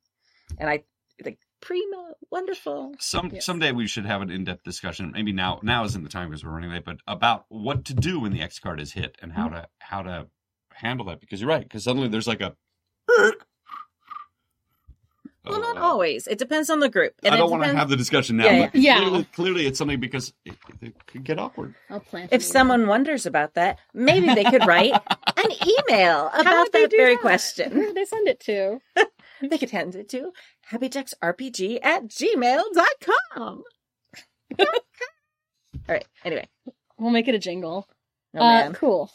[0.58, 0.84] And I
[1.60, 2.94] think primo, wonderful.
[3.00, 3.46] Some Yes.
[3.46, 5.12] someday we should have an in-depth discussion.
[5.14, 8.20] Maybe now now isn't the time because we're running late, but about what to do
[8.20, 9.56] when the X card is hit and how Mm-hmm.
[9.56, 10.28] to how to
[10.74, 11.20] handle that.
[11.20, 11.64] Because you're right.
[11.64, 12.56] Because suddenly there's like a.
[15.46, 16.28] Well, not Uh, always.
[16.28, 17.14] It depends on the group.
[17.24, 18.46] And I don't want to have the discussion now.
[18.46, 18.98] Yeah, but yeah.
[19.00, 21.74] Clearly, clearly, it's something because it, it could get awkward.
[21.90, 22.32] I'll plant.
[22.32, 24.92] If an someone wonders about that, maybe they could write
[25.38, 27.22] an email about that very that?
[27.22, 27.74] question.
[27.76, 28.80] Where would they send it to?
[29.50, 30.32] They could send it to
[30.72, 33.64] happyjacksrpg at gmail.com.
[34.60, 34.66] All
[35.88, 36.06] right.
[36.26, 36.48] Anyway.
[36.98, 37.88] We'll make it a jingle.
[38.36, 39.10] Oh, uh, cool.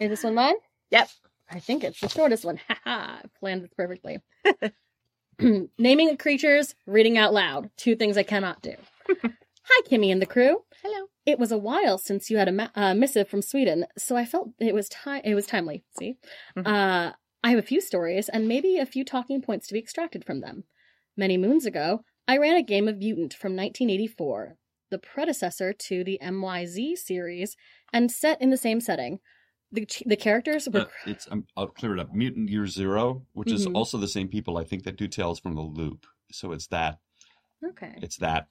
[0.00, 0.54] Is this one mine?
[0.90, 1.08] Yep.
[1.50, 2.60] I think it's the shortest one.
[2.68, 2.78] Ha
[3.24, 4.18] I planned this perfectly.
[5.78, 7.70] Naming creatures, reading out loud.
[7.76, 8.74] Two things I cannot do.
[9.22, 10.62] Hi, Kimmy and the crew.
[10.82, 11.06] Hello.
[11.26, 14.24] It was a while since you had a ma- uh, missive from Sweden, so I
[14.26, 15.22] felt it was time.
[15.24, 15.82] It was timely.
[15.98, 16.16] See,
[16.56, 16.66] Mhm.
[16.66, 17.12] uh,
[17.44, 20.40] I have a few stories and maybe a few talking points to be extracted from
[20.40, 20.64] them.
[21.16, 24.56] Many moons ago, I ran a game of Mutant from 1984,
[24.90, 27.54] the predecessor to the MYZ series,
[27.92, 29.18] and set in the same setting.
[29.70, 32.14] The the characters were Uh, it's um, I'll clear it up.
[32.14, 33.74] Mutant Year Zero, which is Mhm.
[33.74, 36.06] also the same people I think that do Tales from the Loop.
[36.32, 36.98] So it's that.
[37.62, 37.92] okay.
[38.00, 38.48] It's that.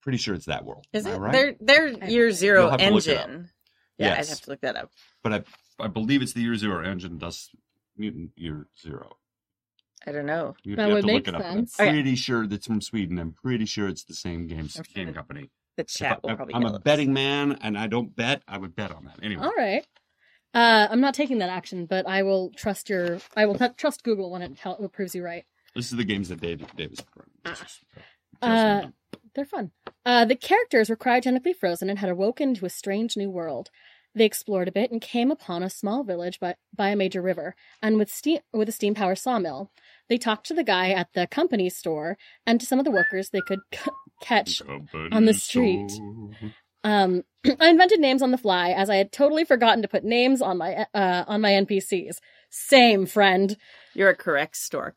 [0.00, 0.86] Pretty sure it's that world.
[0.94, 1.18] Is Am it?
[1.18, 1.32] right?
[1.32, 2.10] Their their Okay.
[2.12, 3.28] year zero You'll have to look it up.
[3.28, 3.50] engine.
[3.98, 4.92] Yeah, I'd have to look that up.
[5.22, 5.44] But I
[5.84, 7.50] I believe it's the Year Zero engine does
[7.98, 9.16] Mutant Year Zero.
[10.06, 10.54] I don't know.
[10.62, 11.42] You That have would to make look it up.
[11.42, 11.80] but sense.
[11.80, 11.94] I'm Okay.
[11.94, 13.18] pretty sure that's from Sweden.
[13.18, 15.50] I'm pretty sure it's the same game I'm game company.
[15.76, 16.78] The If chat will I, probably I'm a this.
[16.84, 18.42] betting man, and I don't bet.
[18.46, 19.44] I would bet on that anyway.
[19.44, 19.84] All right.
[20.54, 23.18] Uh, I'm not taking that action, but I will trust your.
[23.36, 25.44] I will t- trust Google when it, tell, it proves you right.
[25.74, 27.00] This is the games that Dave Davis.
[28.42, 28.86] Uh,
[29.34, 29.70] They're fun.
[30.04, 33.70] Uh, the characters were cryogenically frozen and had awoken to a strange new world.
[34.16, 37.54] They explored a bit and came upon a small village by, by a major river,
[37.82, 39.70] and with steam with a steam power sawmill.
[40.08, 43.28] They talked to the guy at the company store and to some of the workers
[43.28, 43.90] they could c-
[44.22, 44.62] catch
[45.12, 45.92] on the street.
[46.82, 47.24] Um,
[47.60, 50.56] I invented names on the fly as I had totally forgotten to put names on
[50.58, 52.16] my uh, on my NPCs.
[52.48, 53.56] Same friend.
[53.94, 54.96] You're a correct stork.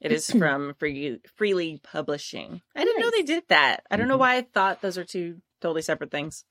[0.00, 2.60] It is from Free, Freely Publishing.
[2.76, 3.82] I didn't know they did that.
[3.90, 4.20] I don't know Mhm.
[4.20, 6.44] why I thought those are two totally separate things.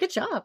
[0.00, 0.44] Good job.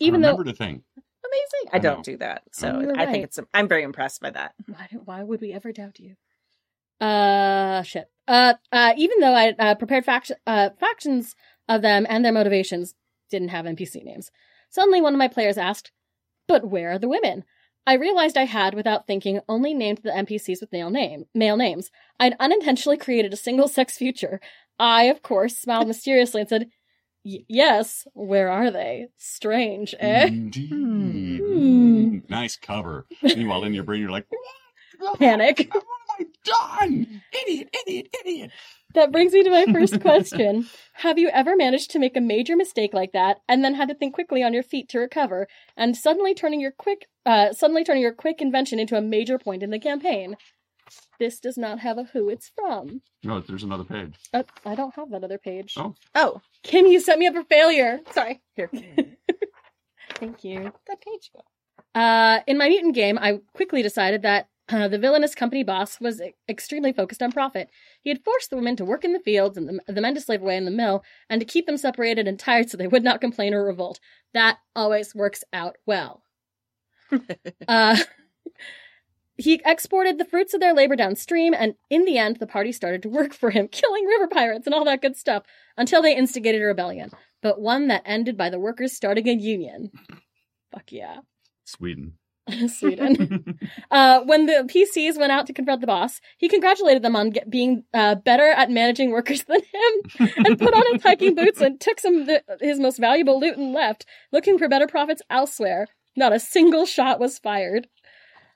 [0.00, 0.82] Even though remember the thing.
[0.96, 1.70] Amazing.
[1.72, 2.02] I, I don't know.
[2.02, 2.42] do that.
[2.52, 3.10] So You're I right.
[3.10, 4.54] think it's, I'm very impressed by that.
[4.66, 6.16] why, why would we ever doubt you?
[7.00, 8.08] Uh, shit.
[8.28, 11.34] Uh, uh, even though I uh, prepared faction, uh, factions
[11.68, 12.94] of them and their motivations
[13.30, 14.30] didn't have NPC names.
[14.70, 15.92] Suddenly, one of my players asked,
[16.46, 17.44] "But where are the women?"
[17.86, 21.90] I realized I had, without thinking, only named the NPCs with male name, male names.
[22.18, 24.40] I'd unintentionally created a single-sex future.
[24.78, 26.70] I, of course, smiled mysteriously and said,
[27.24, 29.08] "Y- "Yes, where are they?
[29.16, 31.40] Strange, eh?" Indeed.
[31.40, 32.18] Hmm.
[32.28, 33.06] Nice cover.
[33.22, 34.26] Meanwhile, in your brain, you're like,
[34.98, 35.18] what?
[35.18, 35.68] Panic.
[35.72, 35.84] What
[36.18, 37.22] have I done?
[37.32, 38.50] Idiot, idiot, idiot.
[38.94, 40.68] That brings me to my first question.
[40.94, 43.94] Have you ever managed to make a major mistake like that and then had to
[43.94, 48.02] think quickly on your feet to recover and suddenly turning your quick uh suddenly turning
[48.02, 50.36] your quick invention into a major point in the campaign?
[51.18, 53.02] This does not have a who it's from.
[53.22, 54.14] No, there's another page.
[54.32, 55.74] Uh, I don't have that other page.
[55.76, 55.94] Oh.
[56.14, 58.00] Oh, Kim, you set me up for failure.
[58.12, 58.42] sorry.
[58.54, 58.70] Here.
[60.14, 60.72] Thank you.
[60.88, 61.42] that page go?
[62.00, 66.22] Uh, in my mutant game, I quickly decided that uh, the villainous company boss was
[66.48, 67.68] extremely focused on profit.
[68.00, 70.20] He had forced the women to work in the fields and the, the men to
[70.20, 73.04] slave away in the mill, and to keep them separated and tired so they would
[73.04, 74.00] not complain or revolt.
[74.32, 76.22] That always works out well.
[77.68, 77.96] uh,
[79.36, 83.02] he exported the fruits of their labor downstream, and in the end, the party started
[83.02, 85.44] to work for him, killing river pirates and all that good stuff,
[85.76, 87.10] until they instigated a rebellion.
[87.42, 89.90] But one that ended by the workers starting a union.
[90.72, 91.18] Fuck yeah.
[91.64, 92.14] Sweden.
[92.68, 93.58] Sweden.
[93.90, 97.48] Uh, when the PCs went out to confront the boss, he congratulated them on get,
[97.48, 101.80] being uh, better at managing workers than him, and put on his hiking boots and
[101.80, 105.88] took some of the, his most valuable loot and left, looking for better profits elsewhere.
[106.16, 107.88] Not a single shot was fired.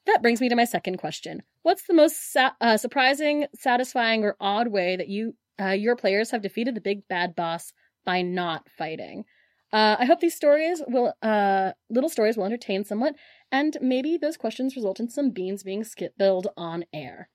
[0.07, 4.37] That brings me to my second question: What's the most sa- uh, surprising, satisfying, or
[4.41, 7.73] odd way that you uh, your players have defeated the big bad boss
[8.05, 9.25] by not fighting?
[9.73, 13.17] Uh, I hope these stories will, uh, little stories will entertain somewhat,
[13.53, 17.29] and maybe those questions result in some beans being spilled on air.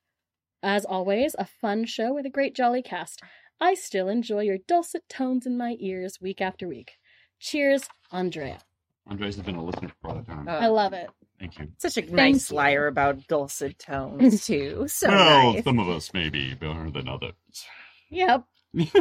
[0.63, 3.21] As always, a fun show with a great jolly cast.
[3.61, 6.93] I still enjoy your dulcet tones in my ears week after week.
[7.39, 8.59] Cheers, Andrea.
[9.07, 10.47] Andrea's been a listener for all the time.
[10.47, 10.57] Oh.
[10.57, 11.09] I love it.
[11.43, 11.67] Thank you.
[11.77, 12.55] Such a nice you.
[12.55, 14.85] liar about dulcet tones, too.
[14.87, 15.63] So well, nice.
[15.65, 17.33] some of us may be better than others.
[18.09, 18.45] Yep.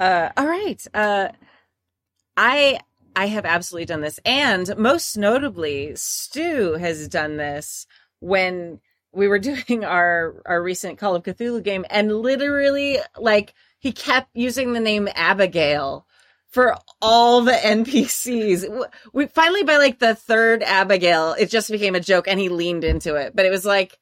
[0.00, 0.86] Uh, all right.
[0.94, 1.26] Uh,
[2.36, 2.78] I
[3.16, 7.84] I have absolutely done this, and most notably, Stu has done this
[8.20, 8.78] when
[9.10, 14.28] we were doing our our recent Call of Cthulhu game, and literally, like, he kept
[14.34, 16.06] using the name Abigail
[16.50, 18.86] for all the NPCs.
[19.12, 22.84] We finally, by like the third Abigail, it just became a joke, and he leaned
[22.84, 23.34] into it.
[23.36, 23.98] But it was like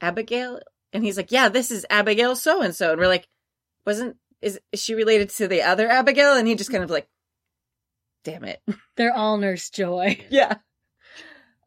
[0.00, 0.60] Abigail,
[0.92, 3.26] and he's like, "Yeah, this is Abigail so and so," and we're like,
[3.86, 7.08] "Wasn't is, is she related to the other Abigail?" And he just kind of like,
[8.24, 8.60] "Damn it,
[8.96, 10.24] They're all Nurse Joy.
[10.30, 10.56] yeah."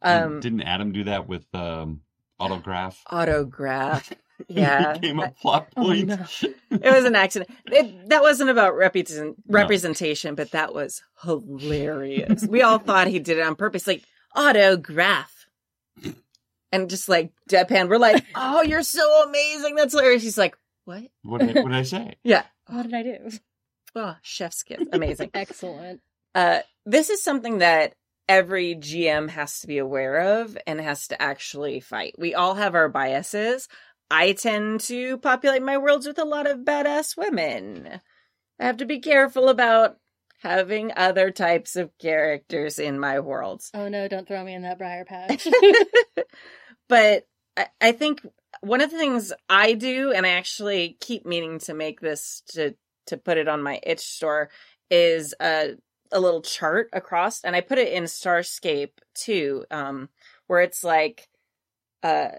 [0.01, 2.01] Um, Didn't Adam do that with um,
[2.37, 3.01] autograph?
[3.07, 4.11] autograph.
[4.47, 6.17] Yeah, It became a plot Oh, no.
[6.41, 7.49] it was an accident.
[7.67, 12.45] It, that wasn't about represent, representation, but that was hilarious.
[12.45, 14.03] we all thought he did it on purpose, like
[14.35, 15.31] autograph.
[16.71, 19.75] And just like deadpan, we're like, "Oh, you're so amazing!
[19.75, 22.15] That's hilarious." He's like, "What?" What did, I, what did I say?
[22.23, 22.43] Yeah.
[22.67, 23.17] What did I do?
[23.95, 25.29] Oh, chef's kiss, amazing.
[25.35, 26.01] Excellent.
[26.33, 27.93] Uh, this is something that
[28.27, 32.15] every GM has to be aware of and has to actually fight.
[32.17, 33.67] We all have our biases.
[34.09, 37.99] I tend to populate my worlds with a lot of badass women.
[38.59, 39.97] I have to be careful about
[40.41, 43.71] having other types of characters in my worlds.
[43.73, 45.47] Oh no, don't throw me in that briar patch.
[46.89, 47.27] but
[47.57, 48.25] I, I think
[48.61, 52.75] one of the things I do, and I actually keep meaning to make this to
[53.07, 54.49] to put it on my itch store,
[54.89, 55.75] is a
[56.11, 60.09] a little chart across, and I put it in Starscape too, um,
[60.47, 61.27] where it's like,
[62.03, 62.29] uh,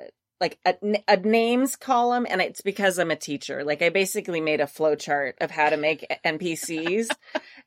[0.40, 0.74] like a,
[1.08, 3.64] a names column, and it's because I'm a teacher.
[3.64, 7.08] Like I basically made a flow chart of how to make NPCs.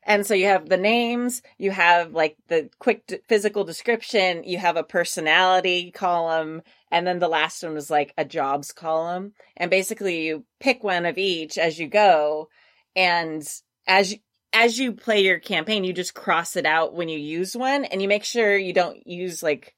[0.04, 4.56] And so you have the names, you have like the quick d- physical description, you
[4.56, 9.34] have a personality column, and then the last one was like a jobs column.
[9.56, 12.48] And basically you pick one of each as you go.
[12.96, 13.46] And
[13.86, 14.18] as you,
[14.54, 18.00] as you play your campaign, you just cross it out when you use one and
[18.00, 19.74] you make sure you don't use like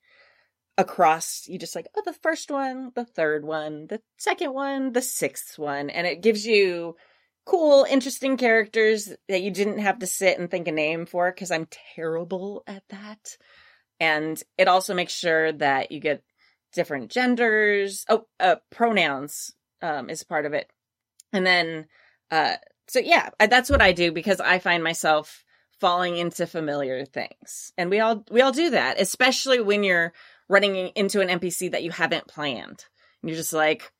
[0.80, 5.02] across, you just like, oh, the first one, the third one, the second one, the
[5.02, 5.90] sixth one.
[5.90, 6.96] And it gives you
[7.44, 11.50] cool, interesting characters that you didn't have to sit and think a name for because
[11.50, 13.36] I'm terrible at that.
[14.00, 16.24] And it also makes sure that you get
[16.72, 18.06] different genders.
[18.08, 19.52] Oh, uh, pronouns
[19.82, 20.70] um, is part of it.
[21.30, 21.88] And then,
[22.30, 22.54] uh,
[22.88, 25.44] so yeah, that's what I do because I find myself
[25.78, 27.72] falling into familiar things.
[27.76, 30.14] And we all, we all do that, especially when you're
[30.50, 32.84] running into an NPC that you haven't planned.
[33.22, 33.92] And you're just like,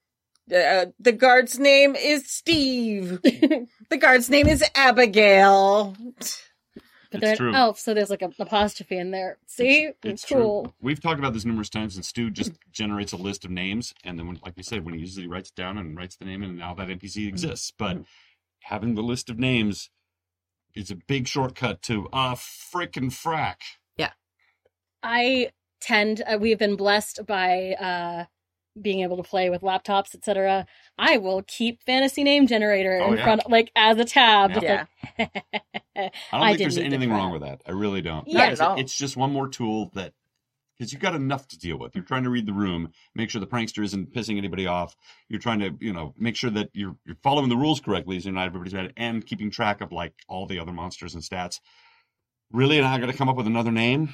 [0.54, 3.20] uh, the guard's name is Steve.
[3.22, 5.96] the guard's name is Abigail.
[7.12, 7.48] But they're It's true.
[7.50, 9.38] an elf, so there's like an apostrophe in there.
[9.46, 9.90] See?
[10.02, 10.62] It's cool.
[10.64, 10.74] true.
[10.80, 14.18] We've talked about this numerous times, and Stu just generates a list of names, and
[14.18, 16.42] then, when, like we said, when he usually writes it down and writes the name,
[16.42, 17.72] and now that NPC exists.
[17.76, 17.98] But
[18.62, 19.90] having the list of names
[20.74, 23.56] is a big shortcut to uh frickin' frack.
[23.96, 24.12] Yeah,
[25.02, 28.24] I tend uh, we've been blessed by uh
[28.80, 30.64] being able to play with laptops, etc.
[30.96, 33.24] I will keep fantasy name generator Oh, in yeah.
[33.24, 34.52] front like as a tab.
[34.54, 34.84] just Yeah.
[35.18, 35.44] like-
[35.96, 37.62] I don't think didn't there's anything wrong with that.
[37.66, 38.26] I really don't.
[38.28, 38.78] Not at it's, all.
[38.78, 40.12] it's just one more tool that
[40.78, 41.94] because you've got enough to deal with.
[41.94, 44.96] You're trying to read the room, make sure the prankster isn't pissing anybody off.
[45.28, 48.30] You're trying to, you know, make sure that you're you're following the rules correctly, so
[48.30, 51.58] not everybody's bad, and keeping track of like all the other monsters and stats.
[52.52, 54.12] Really, and I got to come up with another name.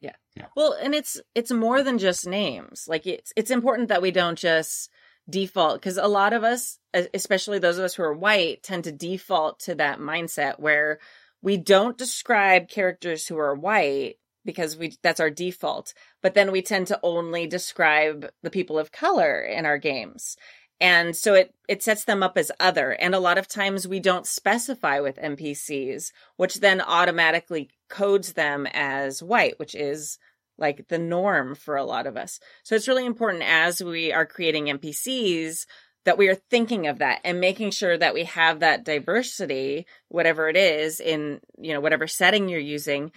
[0.00, 0.12] Yeah.
[0.54, 2.84] Well, and it's it's more than just names.
[2.86, 4.90] Like it's it's important that we don't just
[5.28, 6.78] default because a lot of us,
[7.12, 10.98] especially those of us who are white, tend to default to that mindset where
[11.42, 15.92] we don't describe characters who are white because we that's our default.
[16.22, 20.36] But then we tend to only describe the people of color in our games.
[20.80, 22.92] And so it it sets them up as other.
[22.92, 28.66] And a lot of times we don't specify with NPCs, which then automatically codes them
[28.72, 30.18] as white, which is
[30.56, 32.40] like the norm for a lot of us.
[32.64, 35.66] So it's really important as we are creating NPCs
[36.04, 40.48] that we are thinking of that and making sure that we have that diversity, whatever
[40.48, 43.12] it is in, you know, whatever setting you're using.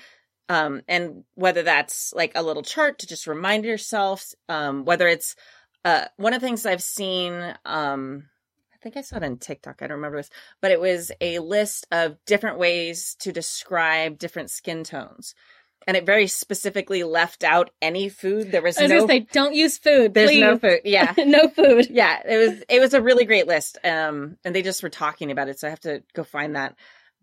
[0.49, 5.35] Um, and whether that's like a little chart to just remind yourself, um, whether it's,
[5.83, 7.33] uh, one of the things I've seen,
[7.65, 8.25] um,
[8.73, 9.81] I think I saw it on TikTok.
[9.81, 10.29] I don't remember this,
[10.61, 15.35] but it was a list of different ways to describe different skin tones.
[15.87, 18.51] And it very specifically left out any food.
[18.51, 20.13] There was, I was no, say, don't use food.
[20.13, 20.41] there's please.
[20.41, 20.81] no food.
[20.85, 21.13] Yeah.
[21.17, 21.87] no food.
[21.89, 22.21] yeah.
[22.23, 23.79] It was, it was a really great list.
[23.83, 25.59] Um, and they just were talking about it.
[25.59, 26.75] So I have to go find that.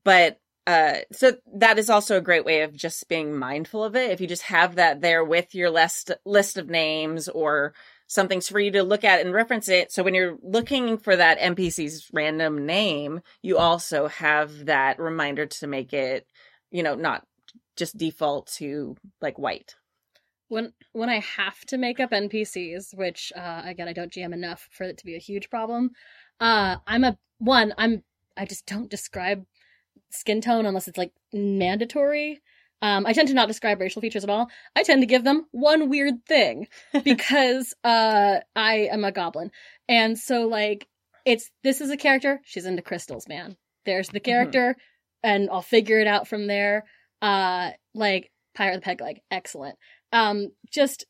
[0.03, 4.11] But, uh, so that is also a great way of just being mindful of it.
[4.11, 7.75] If you just have that there with your list, list of names or
[8.09, 9.93] something's for you to look at and reference it.
[9.93, 15.67] So when you're looking for that NPC's random name, you also have that reminder to
[15.69, 16.27] make it,
[16.73, 17.25] you know, not
[17.77, 19.77] just default to like white.
[20.49, 24.69] when when I have to make up NPCs, which uh, again I don't GM enough
[24.73, 25.91] for it to be a huge problem.
[26.41, 27.75] Uh, I'm a one.
[27.79, 28.03] I'm
[28.37, 29.45] I just don't describe
[30.11, 32.41] skin tone unless it's like mandatory.
[32.81, 34.49] Um, I tend to not describe racial features at all.
[34.77, 36.69] I tend to give them one weird thing
[37.05, 39.51] because uh, I am a goblin,
[39.89, 40.87] and so like
[41.25, 42.41] it's this is a character.
[42.45, 43.57] She's into crystals, man.
[43.85, 44.77] There's the character,
[45.23, 46.85] and I'll figure it out from there.
[47.21, 49.77] Uh, like Pirate of the Peg Leg, excellent.
[50.13, 51.05] Um, just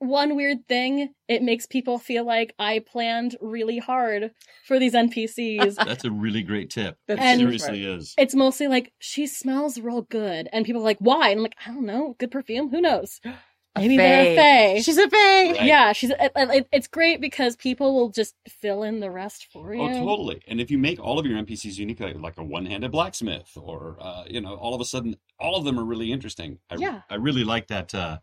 [0.00, 4.32] one weird thing, it makes people feel like I planned really hard
[4.66, 5.74] for these NPCs.
[5.86, 6.96] That's a really great tip.
[7.06, 8.14] That's It And- seriously is.
[8.18, 11.56] it's mostly like she smells real good, and people are like, "Why?" And I'm like,
[11.66, 12.70] "I don't know, good perfume.
[12.70, 13.20] Who knows?
[13.76, 15.16] Maybe they're a fae." She's a fae.
[15.52, 15.62] Right.
[15.62, 16.10] Yeah, she's.
[16.10, 19.82] It, it, it's great because people will just fill in the rest for you.
[19.82, 20.40] Oh, totally.
[20.48, 23.96] And if you make all of your NPCs unique, like, like a one-handed blacksmith, or
[24.00, 26.58] uh, you know, all of a sudden, all of them are really interesting.
[26.68, 27.02] I, Yeah.
[27.08, 27.94] I really like that.
[27.94, 28.18] Uh,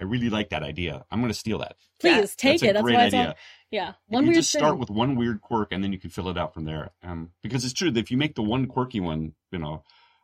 [0.00, 1.04] I really like that idea.
[1.10, 1.76] I'm going to steal that.
[2.00, 2.72] Please take That's a it.
[2.74, 3.34] That's great idea.
[3.70, 4.60] Yeah, If one you weird just thing.
[4.60, 6.90] start with one weird quirk, and then you can fill it out from there.
[7.02, 9.82] Um, because it's true that if you make the one quirky one, you know,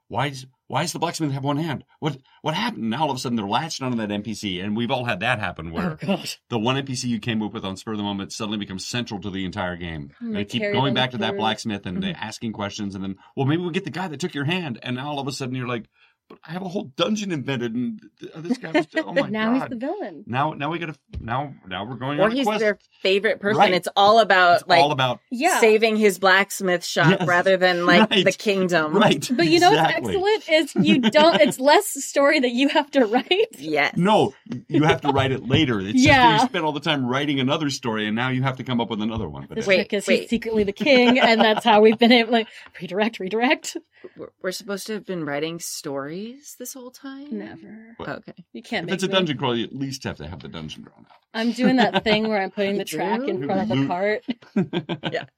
[0.08, 1.84] why is why does the blacksmith have one hand?
[1.98, 2.90] What what happened?
[2.90, 5.38] Now all of a sudden they're latched onto that NPC, and we've all had that
[5.38, 8.30] happen where oh the one NPC you came up with on spur of the moment
[8.32, 10.12] suddenly becomes central to the entire game.
[10.20, 12.00] They keep going back to that blacksmith and Mhm.
[12.02, 14.78] they asking questions, and then well maybe we'll get the guy that took your hand,
[14.82, 15.86] and now all of a sudden you're like,
[16.28, 18.00] but I have a whole dungeon invented, and
[18.36, 19.30] this guy was oh my now god.
[19.32, 20.24] Now he's the villain.
[20.26, 22.60] Now now we gotta now now we're going Or on a he's quest.
[22.60, 23.58] their favorite person.
[23.60, 23.74] Right.
[23.74, 25.60] It's all about it's like all about Yeah.
[25.60, 27.26] saving his blacksmith shop Yes.
[27.28, 28.24] rather than like Right.
[28.24, 28.94] the kingdom.
[28.96, 29.28] right.
[29.30, 30.16] But you know exactly.
[30.16, 31.40] what's excellent is you don't.
[31.40, 33.28] It's less story that you have to write.
[33.58, 33.96] Yes.
[33.96, 34.34] No,
[34.68, 35.80] you have to write it later.
[35.80, 36.36] It's Yeah.
[36.36, 38.80] that you spent all the time writing another story, and now you have to come
[38.80, 39.46] up with another one.
[39.48, 40.20] But Wait, because is wait.
[40.22, 42.48] he's secretly the king, and that's how we've been able to like,
[42.80, 43.76] redirect, redirect.
[44.16, 47.38] We're- We're supposed to have been writing stories this whole time?
[47.38, 47.94] Never.
[47.96, 48.09] What?
[48.09, 48.44] Okay.
[48.53, 49.12] You can't if make it's a me.
[49.14, 51.16] dungeon crawl, you at least have to have the dungeon drawn out.
[51.34, 53.88] I'm doing that thing where I'm putting the track in front of the Loot.
[53.88, 54.24] cart.
[54.57, 55.28] out.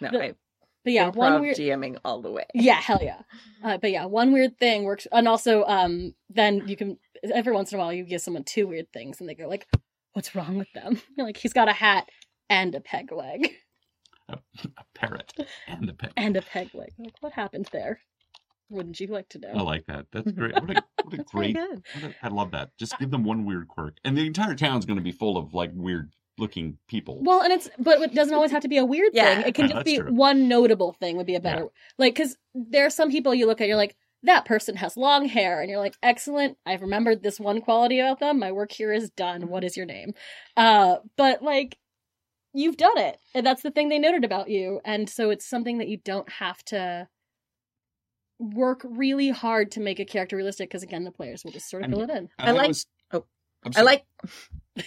[0.00, 0.34] No, The- I
[0.84, 1.56] But yeah, improv one weird.
[1.56, 2.44] GMing all the way.
[2.54, 3.22] Yeah, hell yeah.
[3.62, 6.98] Uh, but yeah, one weird thing works, and also, um, then you can
[7.34, 9.66] every once in a while you give someone two weird things, and they go like,
[10.14, 12.08] "What's wrong with them?" You're like, "He's got a hat
[12.48, 13.52] and a peg leg,
[14.30, 14.38] a
[14.94, 15.34] parrot
[15.68, 16.12] and a pet.
[16.16, 18.00] and a peg leg." Like, what happened there?
[18.70, 19.50] Wouldn't you like to know?
[19.54, 20.06] I like that.
[20.12, 20.54] That's great.
[20.54, 21.56] What a, what a That's great.
[21.56, 21.82] good.
[22.00, 22.70] what a- I love that.
[22.78, 25.52] Just give them one weird quirk, and the entire town's going to be full of
[25.54, 27.18] like weird looking people.
[27.22, 29.34] Well, and it's but it doesn't always have to be a weird Yeah.
[29.36, 29.48] thing.
[29.48, 30.12] It can Yeah, just be true.
[30.14, 31.66] one notable thing would be a better
[31.98, 35.26] like because there are some people you look at you're like that person has long
[35.26, 38.92] hair and you're like excellent I've remembered this one quality about them my work here
[38.92, 40.12] is done what is your name
[40.56, 41.76] uh but like
[42.54, 45.78] you've done it and that's the thing they noted about you and so it's something
[45.78, 47.06] that you don't have to
[48.40, 51.82] work really hard to make a character realistic because again the players will just sort
[51.82, 53.24] of And- fill it in And I like- was- oh,
[53.64, 53.84] I'm I sorry.
[53.86, 54.04] like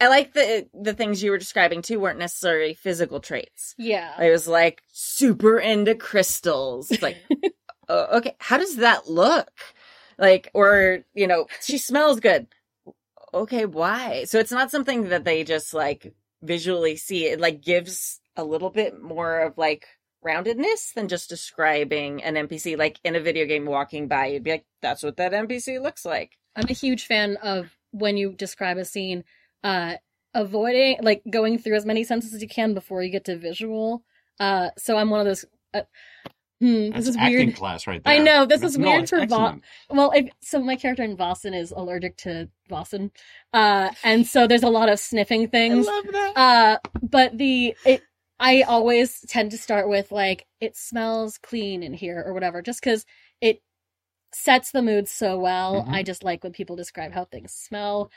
[0.00, 3.74] I like the the things you were describing too weren't necessarily physical traits.
[3.76, 6.90] yeah I was like super into crystals.
[6.90, 7.18] It's like,
[7.88, 9.50] uh, okay, how does that look?
[10.18, 12.46] Like, or you know, she smells good.
[13.34, 14.24] Okay, why?
[14.24, 17.26] So it's not something that they just like visually see.
[17.26, 19.86] It like gives a little bit more of like
[20.28, 22.76] roundedness than just describing an NPC.
[22.76, 26.04] Like in a video game, walking by, you'd be like, "That's what that NPC looks
[26.04, 29.24] like." I'm a huge fan of when you describe a scene,
[29.64, 29.94] uh,
[30.34, 34.02] avoiding like going through as many senses as you can before you get to visual.
[34.38, 35.44] Uh, so I'm one of those.
[35.74, 35.82] Uh,
[36.60, 37.56] hmm, That's this is acting weird.
[37.56, 38.14] class right there.
[38.14, 39.62] I know, this is No, weird it's for Boston.
[39.62, 39.62] excellent.
[39.90, 43.10] Well, if, so my character in Boston is allergic to Boston,
[43.52, 45.86] uh, and so there's a lot of sniffing things.
[45.86, 46.32] love that.
[46.36, 48.02] Uh, but the it,
[48.40, 52.80] I always tend to start with like it smells clean in here or whatever, just
[52.80, 53.04] because
[53.40, 53.62] it
[54.34, 55.86] sets the mood so well.
[55.86, 55.90] Mhm.
[55.90, 58.10] I just like when people describe how things smell.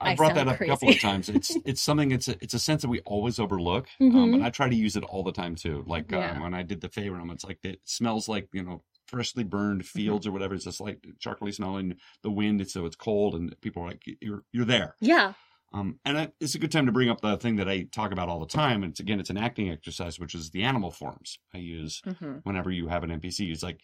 [0.00, 1.28] I I brought that up a couple of times.
[1.28, 2.10] It's it's something.
[2.12, 4.34] It's a, it's a sense that we always overlook, um, Mhm.
[4.34, 5.84] and I try to use it all the time too.
[5.86, 6.18] Like Yeah.
[6.32, 9.44] um, when I did the Fey Realm, it's like it smells like you know freshly
[9.44, 10.16] burned Mm-hmm.
[10.16, 10.54] fields or whatever.
[10.54, 11.96] It's just like charcoaly smelling.
[12.22, 14.96] The wind, it's so it's cold, and people are like you're you're there.
[15.00, 15.34] Yeah,
[15.74, 18.12] Um, and I, it's a good time to bring up the thing that I talk
[18.12, 18.84] about all the time.
[18.84, 22.70] It's again, it's an acting exercise, which is the animal forms I use hmm whenever
[22.70, 23.50] you have an NPC.
[23.50, 23.80] It's like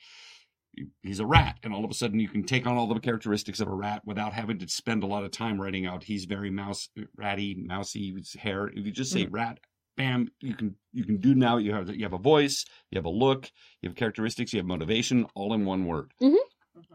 [1.02, 3.60] he's a rat, and all of a sudden you can take on all the characteristics
[3.60, 6.50] of a rat without having to spend a lot of time writing out he's very
[6.50, 8.68] mouse ratty, mousy hair.
[8.68, 9.58] If you just say rat,
[9.96, 11.56] bam, you can you can do now.
[11.56, 13.50] You have you have a voice, you have a look,
[13.82, 16.12] you have characteristics, you have motivation, all in one word.
[16.22, 16.36] Mhm.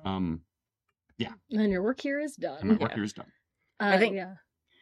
[0.05, 0.41] Um,
[1.17, 1.33] yeah.
[1.51, 2.59] and your work here is done.
[2.61, 2.81] and my done.
[2.83, 3.27] work here is done.
[3.79, 4.35] Uh, I think- yeah.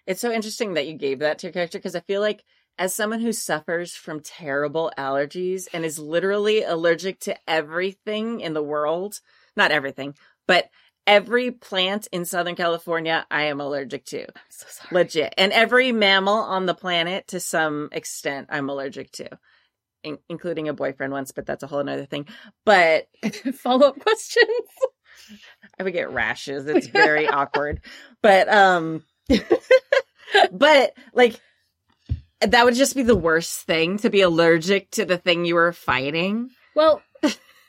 [0.08, 2.44] It's so interesting that you gave that to your character because I feel like
[2.78, 8.64] as someone who suffers from terrible allergies and is literally allergic to everything in the
[8.64, 9.20] world,
[9.56, 10.16] not everything,
[10.48, 10.70] but
[11.06, 14.26] every plant in Southern California, I am allergic to.
[14.50, 15.04] So sorry.
[15.04, 15.34] Legit.
[15.38, 19.30] And every mammal on the planet, to some extent, I'm allergic to,
[20.04, 22.28] in- including a boyfriend once, but that's a whole other thing.
[22.66, 23.08] But
[23.56, 24.48] Follow up questions.
[25.80, 26.66] I would get rashes.
[26.68, 27.82] It's very awkward.
[28.22, 29.04] But um
[30.52, 31.40] but like
[32.42, 35.74] that would just be the worst thing to be allergic to the thing you were
[35.74, 36.50] fighting.
[36.76, 37.02] Well,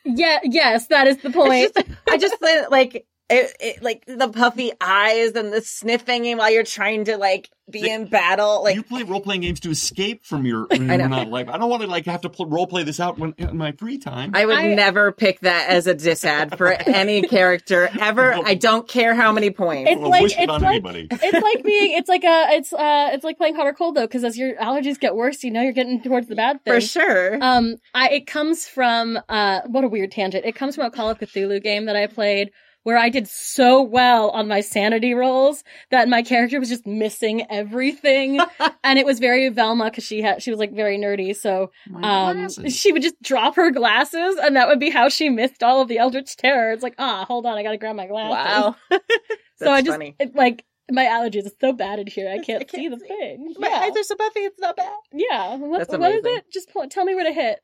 [0.04, 1.74] yeah, yes, that is the point.
[1.74, 2.36] Just- I just
[2.70, 7.50] like it, it, like the puffy eyes and the sniffing while you're trying to like
[7.70, 8.62] be See, in battle.
[8.64, 11.58] Like you play role playing games to escape from your when I not like I
[11.58, 13.98] don't want to like have to pl- role play this out when in my free
[13.98, 14.32] time.
[14.34, 18.34] I would I- never pick that as a disad for any character ever.
[18.34, 19.90] I don't care how many points.
[19.90, 23.10] It's like- wish it it's on like- it's like being it's like a it's uh
[23.12, 25.62] it's like playing hot or cold though because as your allergies get worse you know
[25.62, 27.38] you're getting towards the bad thing for sure.
[27.42, 31.10] um i it comes from uh what a weird tangent it comes from a call
[31.10, 32.50] of cthulhu game that i played
[32.82, 37.46] where i did so well on my sanity rolls that my character was just missing
[37.50, 38.40] everything
[38.84, 41.70] and it was very velma because she had she was like very nerdy so
[42.02, 45.80] um she would just drop her glasses and that would be how she missed all
[45.80, 48.98] of the eldritch terror it's like ah hold on i gotta grab my glasses wow.
[49.56, 51.46] so I just it, like my allergies.
[51.46, 52.28] are so bad in here.
[52.28, 53.06] I can't, I can't see the see.
[53.06, 53.54] thing.
[53.58, 53.80] My yeah.
[53.80, 54.92] eyes are so puffy, it's not bad.
[55.12, 55.56] yeah.
[55.56, 56.44] What, what is it?
[56.52, 57.60] Just tell me where to hit.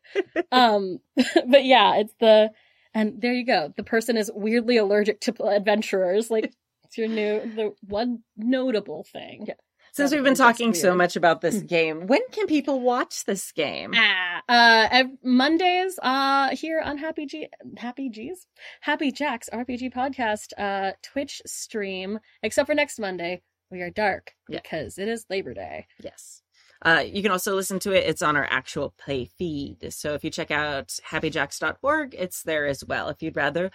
[0.53, 0.99] um,
[1.47, 2.51] but yeah, it's the
[2.99, 3.73] and there you go.
[3.77, 6.31] The person is weirdly allergic to adventurers.
[6.31, 6.53] Like
[6.85, 9.45] it's your new the one notable thing.
[9.47, 9.55] Yeah.
[9.93, 13.95] Since we've been talking so much about this game, when can people watch this game?
[13.97, 18.47] Ah, uh, Mondays, uh, here on Happy G, Happy G's,
[18.81, 22.21] Happy Jack's RPG podcast, uh, Twitch stream.
[22.43, 24.61] Except for next Monday, we are dark Yeah.
[24.63, 25.87] because it is Labor Day.
[26.03, 26.43] Yes.
[26.83, 28.07] Uh, you can also listen to it.
[28.07, 29.93] It's on our actual play feed.
[29.93, 33.09] So if you check out happyjacks.org, it's there as well.
[33.09, 33.71] If you'd rather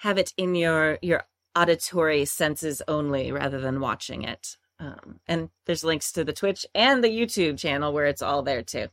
[0.00, 1.24] have it in your your
[1.56, 4.56] auditory senses only rather than watching it.
[4.80, 8.62] Um, and there's links to the Twitch and the YouTube channel where it's all there
[8.62, 8.88] too.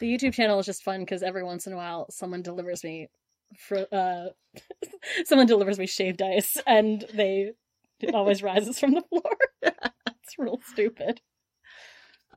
[0.00, 3.08] The YouTube channel is just fun because every once in a while someone delivers me,
[3.56, 4.26] fr- uh,
[5.24, 7.52] someone delivers me shaved ice, and they
[8.00, 9.36] it always rises from the floor.
[9.62, 11.20] it's real stupid.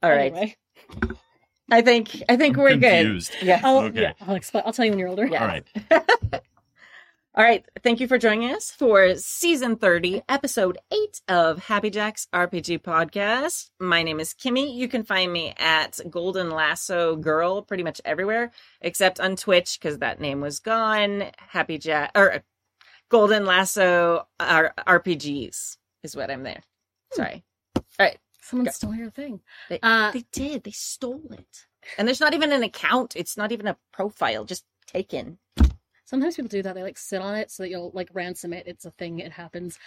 [0.06, 0.32] All right.
[0.34, 0.56] Anyway,
[1.72, 3.32] I think I think I'm we're confused.
[3.40, 3.48] good.
[3.48, 3.62] Yeah.
[3.64, 4.02] I'll, Okay.
[4.02, 4.64] yeah, I'll explain.
[4.66, 5.26] I'll tell you when you're older.
[5.26, 5.42] Yeah.
[5.42, 5.68] All right.
[7.38, 7.66] All right.
[7.84, 13.72] Thank you for joining us for season 30, episode 8 of Happy Jacks RPG podcast.
[13.78, 14.74] My name is Kimmy.
[14.74, 19.98] You can find me at Golden Lasso Girl pretty much everywhere except on Twitch because
[20.00, 21.26] that name was gone.
[21.38, 22.40] Happy Jack or uh,
[23.10, 26.62] Golden Lasso R- RPGs is what I'm there.
[27.12, 27.44] Sorry.
[28.46, 28.72] Someone Go.
[28.72, 29.42] stole your thing.
[29.70, 30.64] They, Uh, they did.
[30.64, 31.66] They stole it.
[31.98, 33.16] And there's not even an account.
[33.16, 35.40] It's not even a profile, just taken.
[36.04, 36.76] Sometimes people do that.
[36.76, 38.68] They like sit on it so that you'll like ransom it.
[38.68, 39.18] It's a thing.
[39.18, 39.80] It happens.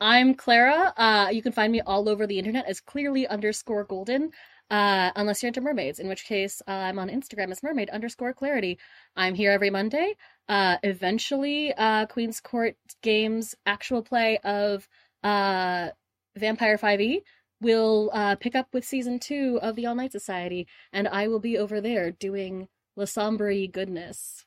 [0.00, 0.92] I'm Clara.
[0.96, 4.30] Uh, you can find me all over the internet as clearly underscore golden.
[4.70, 8.32] Uh, unless you're into mermaids, in which case uh, I'm on Instagram as mermaid underscore
[8.32, 8.78] clarity.
[9.16, 10.14] I'm here every Monday.
[10.48, 14.88] Uh, eventually, uh, Queen's Court Games actual play of
[15.22, 15.88] uh,
[16.36, 17.22] Vampire 5e
[17.60, 21.40] will uh, pick up with season two of the All Night Society, and I will
[21.40, 24.44] be over there doing Lasombra goodness.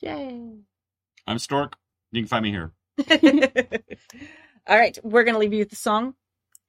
[0.00, 0.58] Yay.
[1.26, 1.76] I'm Stork.
[2.12, 2.72] You can find me here.
[4.66, 6.14] All right, we're going to leave you with the song.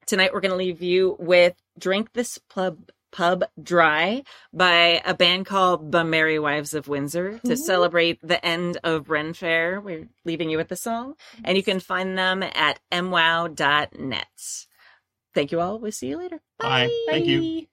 [0.06, 4.24] Tonight, we're going to leave you with Drink This Pub, Pub Dry
[4.54, 7.56] by a band called The Merry Wives of Windsor to Ooh.
[7.56, 9.82] celebrate the end of Ren Fair.
[9.82, 14.66] We're leaving you with the song, and you can find them at mwow.net.
[15.40, 15.80] Thank you all.
[15.80, 16.42] We'll see you later.
[16.60, 16.90] Bye.
[17.08, 17.66] Thank you.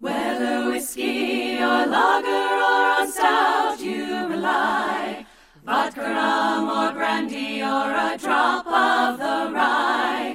[0.00, 5.24] Whether whiskey or lager or on stout you rely,
[5.64, 10.33] vodka, rum or brandy or a drop of the rye.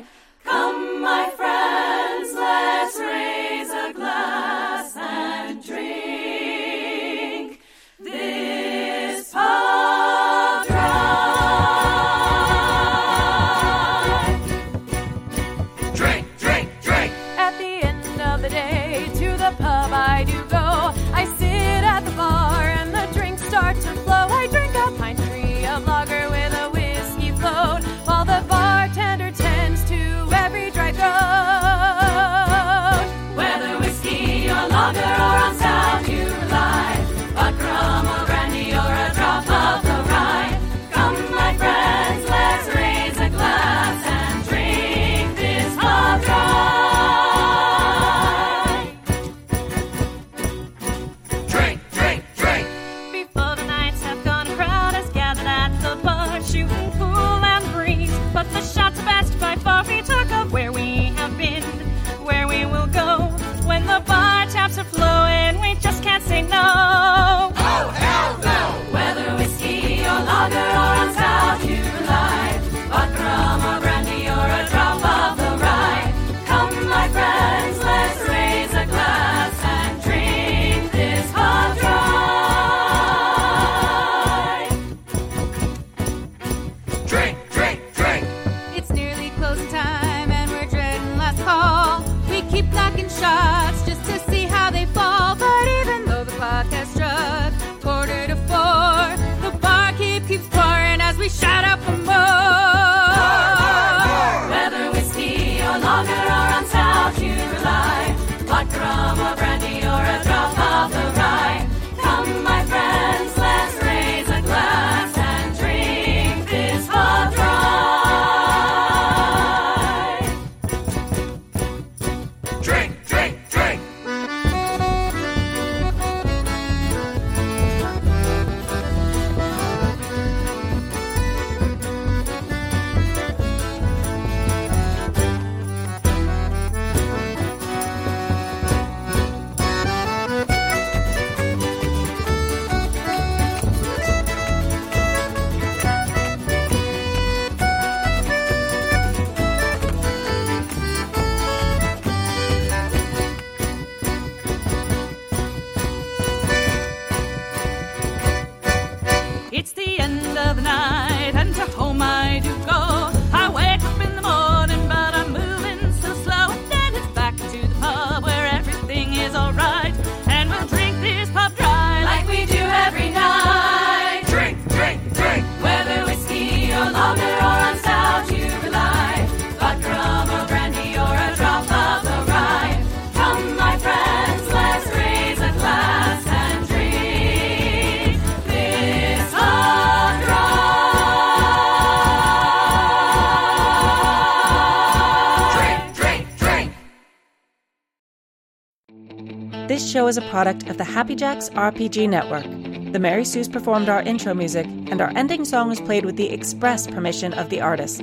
[200.10, 202.44] is a product of the Happy Jacks RPG Network.
[202.92, 206.32] The Mary Sue's performed our intro music, and our ending song was played with the
[206.32, 208.02] express permission of the artist.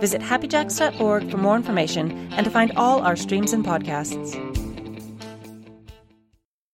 [0.00, 4.34] Visit happyjacks.org for more information and to find all our streams and podcasts.